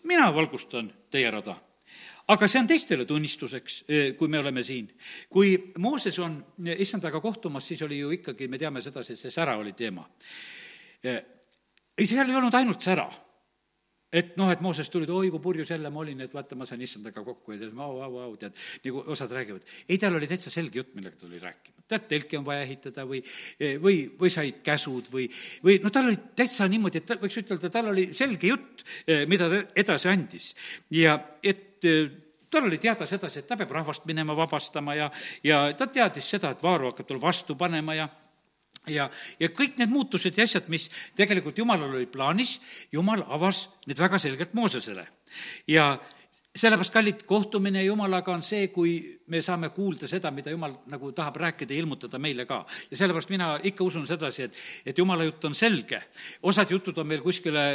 [0.04, 1.58] mina valgustan teie rada
[2.32, 4.88] aga see on teistele tunnistuseks, eh, kui me oleme siin.
[5.30, 6.38] kui Mooses on
[6.78, 10.08] issandaga kohtumas, siis oli ju ikkagi, me teame sedasi, et see sära oli teema.
[11.04, 11.24] Eh,
[11.98, 13.10] ei, seal ei olnud ainult sära
[14.12, 16.68] et noh, et Mooses tuli, et oi kui purjus jälle ma olin, et vaata, ma
[16.68, 19.68] sain issandaga kokku ja tead, au, au, au, tead, nagu osad räägivad.
[19.88, 21.86] ei, tal oli täitsa selge jutt, millega ta tuli rääkima.
[21.92, 23.22] tead, telki on vaja ehitada või,
[23.84, 25.30] või, või said käsud või,
[25.64, 29.24] või noh, tal oli täitsa niimoodi, et ta, võiks ütelda, tal oli selge jutt, eh,
[29.32, 30.52] mida ta edasi andis.
[30.92, 32.12] ja et eh,
[32.52, 35.08] tal oli teada sedasi, et ta peab rahvast minema vabastama ja,
[35.44, 38.10] ja ta teadis seda, et Vaaru hakkab talle vastu panema ja
[38.88, 39.10] ja,
[39.40, 42.60] ja kõik need muutused ja asjad, mis tegelikult Jumalal olid plaanis,
[42.92, 45.08] Jumal avas need väga selgelt Moosesele.
[45.68, 45.94] ja
[46.56, 48.98] sellepärast, kallid, kohtumine Jumalaga on see, kui
[49.32, 52.66] me saame kuulda seda, mida Jumal nagu tahab rääkida ja ilmutada meile ka.
[52.92, 54.56] ja sellepärast mina ikka usun sedasi, et,
[54.86, 56.02] et Jumala jutt on selge.
[56.44, 57.66] osad jutud on meil kuskile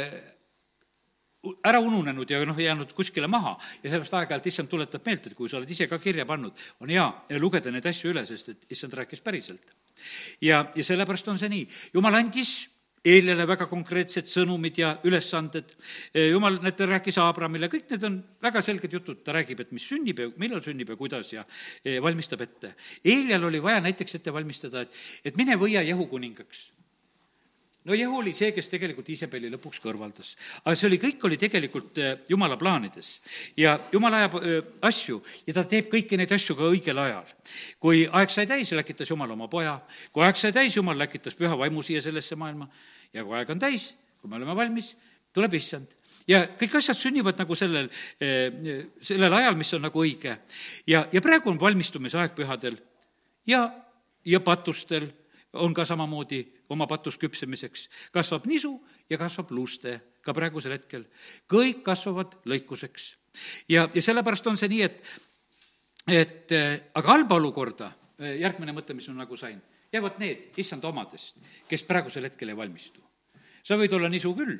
[1.63, 5.49] ära ununenud ja noh, jäänud kuskile maha ja sellepärast aeg-ajalt issand tuletab meelde, et kui
[5.49, 7.07] sa oled ise ka kirja pannud, on hea
[7.39, 9.73] lugeda neid asju üle, sest et issand rääkis päriselt.
[10.41, 11.67] Ja, ja sellepärast on see nii.
[11.93, 12.57] jumal andis
[13.07, 15.69] Eeljale väga konkreetsed sõnumid ja ülesanded.
[16.27, 19.85] jumal, näed, ta rääkis Abramile, kõik need on väga selged jutud, ta räägib, et mis
[19.87, 21.45] sünnib ja millal sünnib ja kuidas ja
[22.03, 22.73] valmistab ette.
[23.05, 26.65] Eeljal oli vaja näiteks ette valmistada, et, et mine võia Jehu kuningaks
[27.87, 30.33] no Jehu oli see, kes tegelikult Iisabeli lõpuks kõrvaldas.
[30.63, 33.11] aga see oli, kõik oli tegelikult äh, Jumala plaanides.
[33.57, 34.57] ja Jumal ajab äh,
[34.89, 37.27] asju ja ta teeb kõiki neid asju ka õigel ajal.
[37.79, 39.79] kui aeg sai täis, läkitas Jumal oma poja,
[40.11, 42.67] kui aeg sai täis, Jumal läkitas püha vaimu siia sellesse maailma
[43.13, 44.93] ja kui aeg on täis, kui me oleme valmis,
[45.33, 45.95] tuleb issand
[46.27, 47.87] ja kõik asjad sünnivad nagu sellel,
[48.19, 50.37] äh, sellel ajal, mis on nagu õige.
[50.87, 52.75] ja, ja praegu on valmistumise aeg pühadel
[53.47, 53.63] ja,
[54.25, 55.07] ja patustel
[55.57, 57.89] on ka samamoodi oma patus küpsemiseks.
[58.11, 58.73] kasvab nisu
[59.09, 61.05] ja kasvab luuste ka praegusel hetkel.
[61.47, 63.15] kõik kasvavad lõikuseks.
[63.69, 65.03] ja, ja sellepärast on see nii, et,
[66.07, 66.55] et
[66.93, 69.61] aga halba olukorda, järgmine mõte, mis ma nagu sain,
[69.93, 71.37] jäävad need issanda omadest,
[71.69, 73.01] kes praegusel hetkel ei valmistu.
[73.63, 74.57] sa võid olla nisu küll,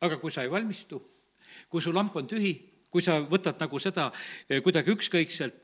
[0.00, 1.00] aga kui sa ei valmistu,
[1.68, 2.54] kui su lamp on tühi,
[2.90, 4.10] kui sa võtad nagu seda
[4.48, 5.62] kuidagi ükskõikselt,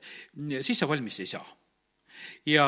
[0.62, 1.46] siis sa valmis ei saa.
[2.46, 2.66] ja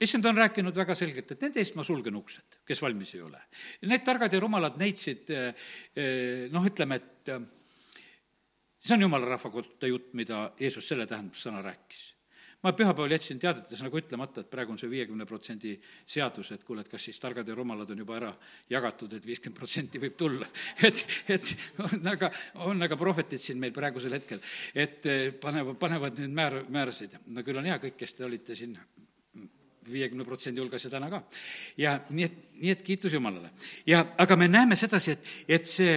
[0.00, 3.40] issand on rääkinud väga selgelt, et nende eest ma sulgen uksed, kes valmis ei ole.
[3.88, 7.46] Need targad ja rumalad neitsid eh, eh, noh, ütleme, et eh,
[8.80, 12.12] see on jumala rahva kohta jutt, mida Jeesus selle tähendussõna rääkis
[12.66, 15.76] ma pühapäeval jätsin teadetes nagu ütlemata, et praegu on see viiekümne protsendi
[16.08, 18.32] seadus, et kuule, et kas siis targad ja rumalad on juba ära
[18.72, 20.48] jagatud, et viiskümmend protsenti võib tulla.
[20.88, 21.52] et, et
[21.84, 22.32] on aga,
[22.66, 24.42] on aga prohvetid siin meil praegusel hetkel,
[24.74, 25.06] et
[25.42, 27.18] panevad, panevad nüüd määr, määrasid.
[27.28, 28.74] no küll on hea, kõik, kes te olite siin
[29.92, 31.22] viiekümne protsendi hulgas ja täna ka.
[31.76, 33.50] ja nii et, nii et kiitus Jumalale.
[33.86, 35.96] ja aga me näeme sedasi, et, et see,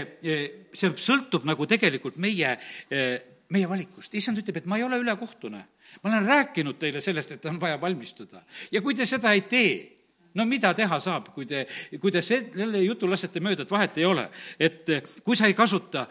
[0.74, 2.56] see sõltub nagu tegelikult meie,
[3.50, 4.16] meie valikust.
[4.16, 5.64] issand ütleb, et ma ei ole ülekohtune.
[6.04, 8.44] ma olen rääkinud teile sellest, et on vaja valmistuda.
[8.72, 10.00] ja kui te seda ei tee,
[10.34, 11.66] no mida teha saab, kui te,
[12.00, 14.30] kui te selle jutu lasete mööda, et vahet ei ole,
[14.60, 14.92] et
[15.24, 16.08] kui sa ei kasuta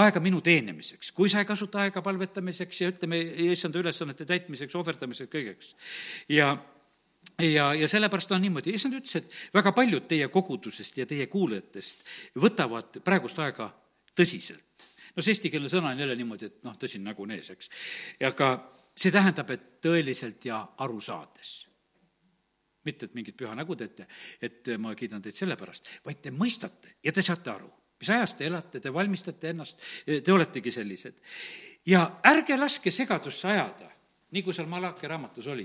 [0.00, 3.20] aega minu teenimiseks, kui sa ei kasuta aega palvetamiseks ja ütleme,
[3.52, 5.74] issanda ülesannete täitmiseks, ohverdamiseks, kõigeks.
[6.34, 6.50] ja,
[7.38, 12.02] ja, ja sellepärast on niimoodi, issand ütles, et väga paljud teie kogudusest ja teie kuulajatest
[12.42, 13.70] võtavad praegust aega
[14.16, 14.88] tõsiselt.
[15.14, 17.70] no see eestikeelne sõna on jälle niimoodi, et noh, tõsine nägu on ees, eks.
[18.26, 18.50] aga
[18.94, 21.60] see tähendab, et tõeliselt ja aru saades
[22.84, 24.04] mitte, et mingit püha nägu teete,
[24.44, 27.70] et ma kiidan teid selle pärast, vaid te mõistate ja te saate aru
[28.00, 31.20] mis ajas te elate, te valmistate ennast, te oletegi sellised.
[31.86, 33.90] ja ärge laske segadusse ajada,
[34.34, 35.64] nii kui seal Malachi raamatus oli.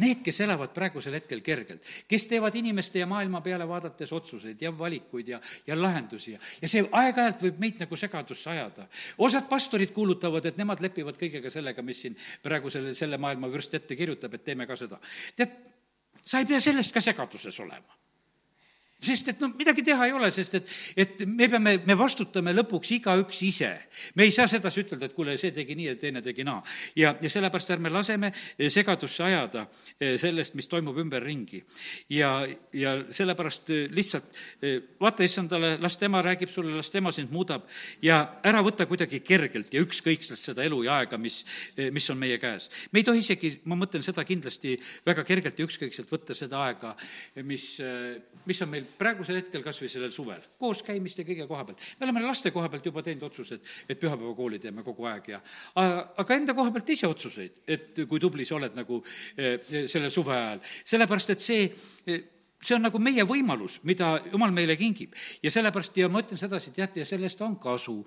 [0.00, 4.72] Need, kes elavad praegusel hetkel kergelt, kes teevad inimeste ja maailma peale vaadates otsuseid ja
[4.78, 8.88] valikuid ja, ja lahendusi ja, ja see aeg-ajalt võib meid nagu segadusse ajada.
[9.18, 13.76] osad pastorid kuulutavad, et nemad lepivad kõigega sellega, mis siin praegu selle, selle maailma vürst
[13.76, 15.00] ette kirjutab, et teeme ka seda.
[15.36, 15.60] tead,
[16.24, 18.05] sa ei pea sellest ka segaduses olema
[19.02, 22.94] sest et no midagi teha ei ole, sest et, et me peame, me vastutame lõpuks
[22.96, 23.68] igaüks ise.
[24.16, 26.62] me ei saa sedasi ütelda, et kuule, see tegi nii ja teine tegi naa.
[26.96, 28.32] ja, ja sellepärast ärme laseme
[28.72, 29.66] segadusse ajada
[30.00, 31.62] eh, sellest, mis toimub ümberringi.
[32.16, 32.30] ja,
[32.72, 37.68] ja sellepärast eh, lihtsalt eh, vaata issandale, las tema räägib sulle, las tema sind muudab
[38.02, 41.42] ja ära võta kuidagi kergelt ja ükskõikselt seda elu ja aega, mis,
[41.92, 42.70] mis on meie käes.
[42.92, 46.96] me ei tohi isegi, ma mõtlen seda kindlasti väga kergelt ja ükskõikselt võtta seda aega,
[47.44, 47.74] mis,
[48.48, 51.82] mis on meil praegusel hetkel kas või sellel suvel, kooskäimist ja kõige koha pealt.
[52.00, 55.40] me oleme laste koha pealt juba teinud otsused, et pühapäevakooli teeme kogu aeg ja
[55.76, 59.02] aga enda koha pealt ise otsuseid, et kui tubli sa oled nagu
[59.36, 60.64] eh, selle suve ajal.
[60.84, 61.68] sellepärast, et see
[62.06, 62.24] eh,
[62.62, 65.14] see on nagu meie võimalus, mida jumal meile kingib.
[65.42, 68.00] ja sellepärast, ja ma ütlen sedasi, teate, ja sellest on kasu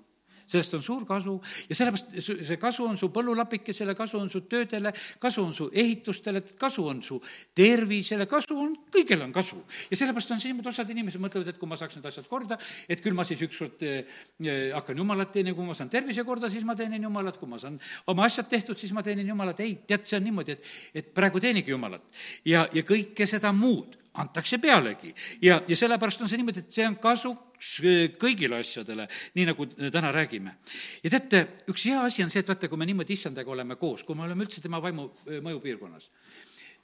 [0.50, 1.36] sellest on suur kasu
[1.68, 4.92] ja sellepärast see kasu on su põllulapikesele, kasu on su töödele,
[5.22, 7.20] kasu on su ehitustele, kasu on su
[7.56, 9.60] tervisele, kasu on, kõigele on kasu.
[9.90, 12.58] ja sellepärast on see niimoodi, osad inimesed mõtlevad, et kui ma saaks need asjad korda,
[12.88, 14.02] et küll ma siis ükskord eh,
[14.42, 17.60] eh, hakkan jumalat teenima, kui ma saan tervise korda, siis ma teenin jumalat, kui ma
[17.62, 17.78] saan
[18.10, 19.60] oma asjad tehtud, siis ma teenin jumalat.
[19.60, 22.04] ei, tead, see on niimoodi, et, et praegu teenigi jumalat.
[22.44, 25.14] ja, ja kõike seda muud antakse pealegi.
[25.42, 29.06] ja, ja sellepärast on see niimoodi, et see on kasuks äh, kõigile asjadele,
[29.38, 30.56] nii nagu äh, täna räägime.
[31.04, 34.02] ja teate, üks hea asi on see, et vaata, kui me niimoodi issandaga oleme koos,
[34.06, 36.10] kui me oleme üldse tema vaimu äh, mõjupiirkonnas,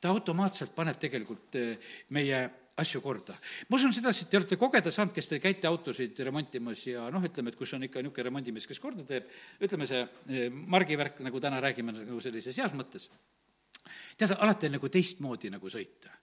[0.01, 1.57] ta automaatselt paneb tegelikult
[2.15, 2.41] meie
[2.77, 3.35] asju korda.
[3.71, 7.25] ma usun sedasi, et te olete kogeda saanud, kes te käite autosid remontimas ja noh,
[7.25, 9.33] ütleme, et kus on ikka niisugune remondimees, kes korda teeb,
[9.65, 13.09] ütleme see margivärk, nagu täna räägime, nagu sellises heas mõttes,
[14.17, 16.17] tead, alati on nagu teistmoodi nagu sõita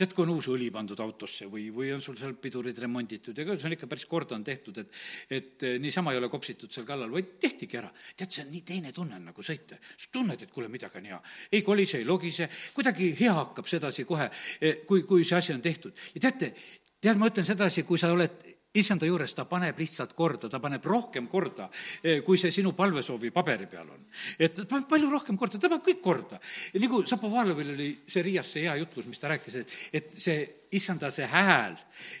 [0.00, 3.44] tead, kui on uus õli pandud autosse või, või on sul seal pidurid remonditud ja
[3.50, 5.00] see on ikka päris korda on tehtud, et
[5.40, 7.90] et eh, niisama ei ole kopsitud seal kallal, vaid tehtigi ära.
[8.16, 9.76] tead, see on nii teine tunne on nagu sõita.
[9.96, 11.20] sa tunned, et kuule, midagi on hea.
[11.52, 14.30] ei kolise, ei logise, kuidagi hea hakkab sedasi kohe,
[14.60, 15.92] eh, kui, kui see asi on tehtud.
[16.14, 16.54] ja teate,
[17.00, 20.84] tead, ma ütlen sedasi, kui sa oled issanda juures ta paneb lihtsalt korda, ta paneb
[20.86, 21.68] rohkem korda,
[22.02, 24.04] eh, kui see sinu palvesoovi paberi peal on.
[24.38, 26.40] et ta paneb palju rohkem korda, ta paneb kõik korda.
[26.74, 31.10] nagu Šapovalovil oli see Riias see hea jutlus, mis ta rääkis, et, et see issanda
[31.10, 31.76] see hääl,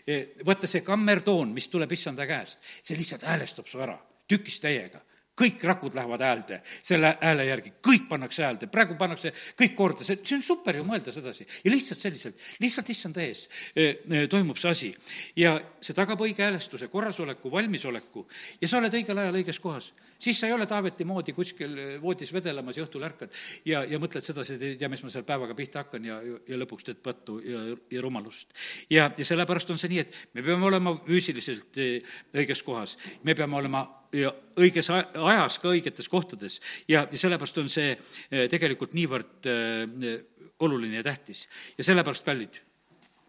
[0.06, 5.00] eh, vaata see kammertoon, mis tuleb issanda käest, see lihtsalt häälestab su ära, tükis täiega
[5.40, 10.20] kõik rakud lähevad häälde, selle hääle järgi, kõik pannakse häälde, praegu pannakse kõik korda, see,
[10.24, 11.46] see on super ju mõelda sedasi.
[11.64, 14.90] ja lihtsalt selliselt, lihtsalt issanda ees e, e, toimub see asi.
[15.36, 18.26] ja see tagab õige häälestuse, korrasoleku, valmisoleku
[18.60, 19.92] ja sa oled õigel ajal õiges kohas.
[20.18, 23.32] siis sa ei ole Taaveti moodi kuskil voodis vedelemas ja õhtul ärkad
[23.64, 26.58] ja, ja mõtled sedasi, et ei tea, mis ma selle päevaga pihta hakkan ja, ja
[26.60, 28.52] lõpuks teed pattu ja, ja rumalust.
[28.90, 31.88] ja, ja sellepärast on see nii, et me peame olema füüsiliselt e,
[32.36, 33.86] õiges kohas, me peame olema
[34.16, 36.58] ja õiges ajas ka õigetes kohtades
[36.90, 40.16] ja, ja sellepärast on see eh, tegelikult niivõrd äh,
[40.60, 41.46] oluline ja tähtis.
[41.78, 42.60] ja sellepärast, kallid,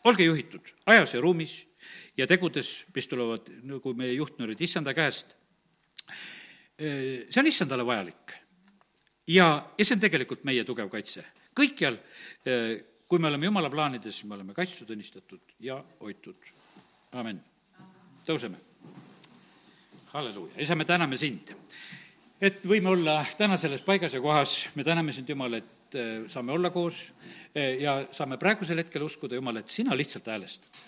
[0.10, 1.60] olge juhitud ajas ja ruumis
[2.18, 5.36] ja tegudes, mis tulevad nagu meie juhtnöörid issanda käest,
[6.78, 8.38] eh, see on issandale vajalik.
[9.28, 11.26] ja, ja see on tegelikult meie tugev kaitse.
[11.58, 11.98] kõikjal,
[13.08, 16.52] kui me oleme jumala plaanides, me oleme kaitstud, õnnistatud ja hoitud.
[17.12, 17.40] amin.
[18.26, 18.71] tõuseme
[20.14, 21.54] halleluuja, isa, me täname sind,
[22.42, 26.56] et võime olla täna selles paigas ja kohas, me täname sind, Jumal, et äh, saame
[26.56, 27.04] olla koos
[27.56, 30.82] äh, ja saame praegusel hetkel uskuda, Jumal, et sina lihtsalt häälestad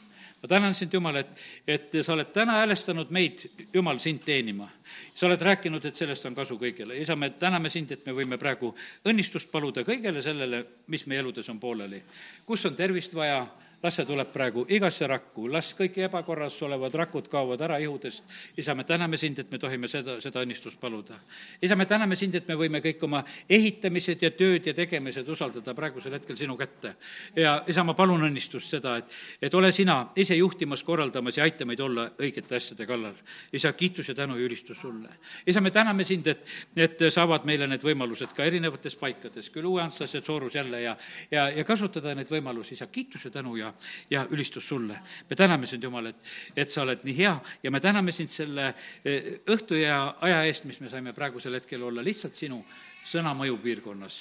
[0.43, 1.29] ma tänan sind, Jumal, et,
[1.67, 4.67] et sa oled täna häälestanud meid, Jumal, sind teenima.
[5.15, 6.97] sa oled rääkinud, et sellest on kasu kõigile.
[6.99, 8.73] isa, me täname sind, et me võime praegu
[9.07, 12.03] õnnistust paluda kõigele sellele, mis meie eludes on pooleli.
[12.45, 13.47] kus on tervist vaja,
[13.83, 18.23] las see tuleb praegu igasse rakku, las kõik ebakorras olevad rakud kaovad ära ihudest.
[18.57, 21.19] isa, me täname sind, et me tohime seda, seda õnnistust paluda.
[21.61, 25.73] isa, me täname sind, et me võime kõik oma ehitamised ja tööd ja tegemised usaldada
[25.75, 26.95] praegusel hetkel sinu kätte.
[27.35, 29.11] ja isa, ma palun õnnistust seda, et,
[29.41, 33.19] et ole sina ise juhtimas, korraldamas ja aita meid olla õigete asjade kallal.
[33.51, 35.09] isa, kiitus ja tänu ja ülistus sulle.
[35.45, 40.15] isa, me täname sind, et, et saavad meile need võimalused ka erinevates paikades, küll Uue-Antslas
[40.15, 40.95] ja Soorus jälle ja,
[41.31, 43.72] ja, ja kasutada neid võimalusi, isa, kiitus ja tänu ja
[44.09, 44.99] ja ülistus sulle.
[45.29, 46.15] me täname sind, Jumal, et,
[46.55, 48.73] et sa oled nii hea ja me täname sind selle
[49.05, 52.63] eh, õhtu ja aja eest, mis me saime praegusel hetkel olla lihtsalt sinu
[53.05, 54.19] sõna mõjupiirkonnas.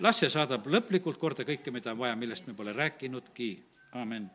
[0.00, 3.50] las see saadab lõplikult korda kõike, mida on vaja, millest me pole rääkinudki,
[3.92, 4.30] amin.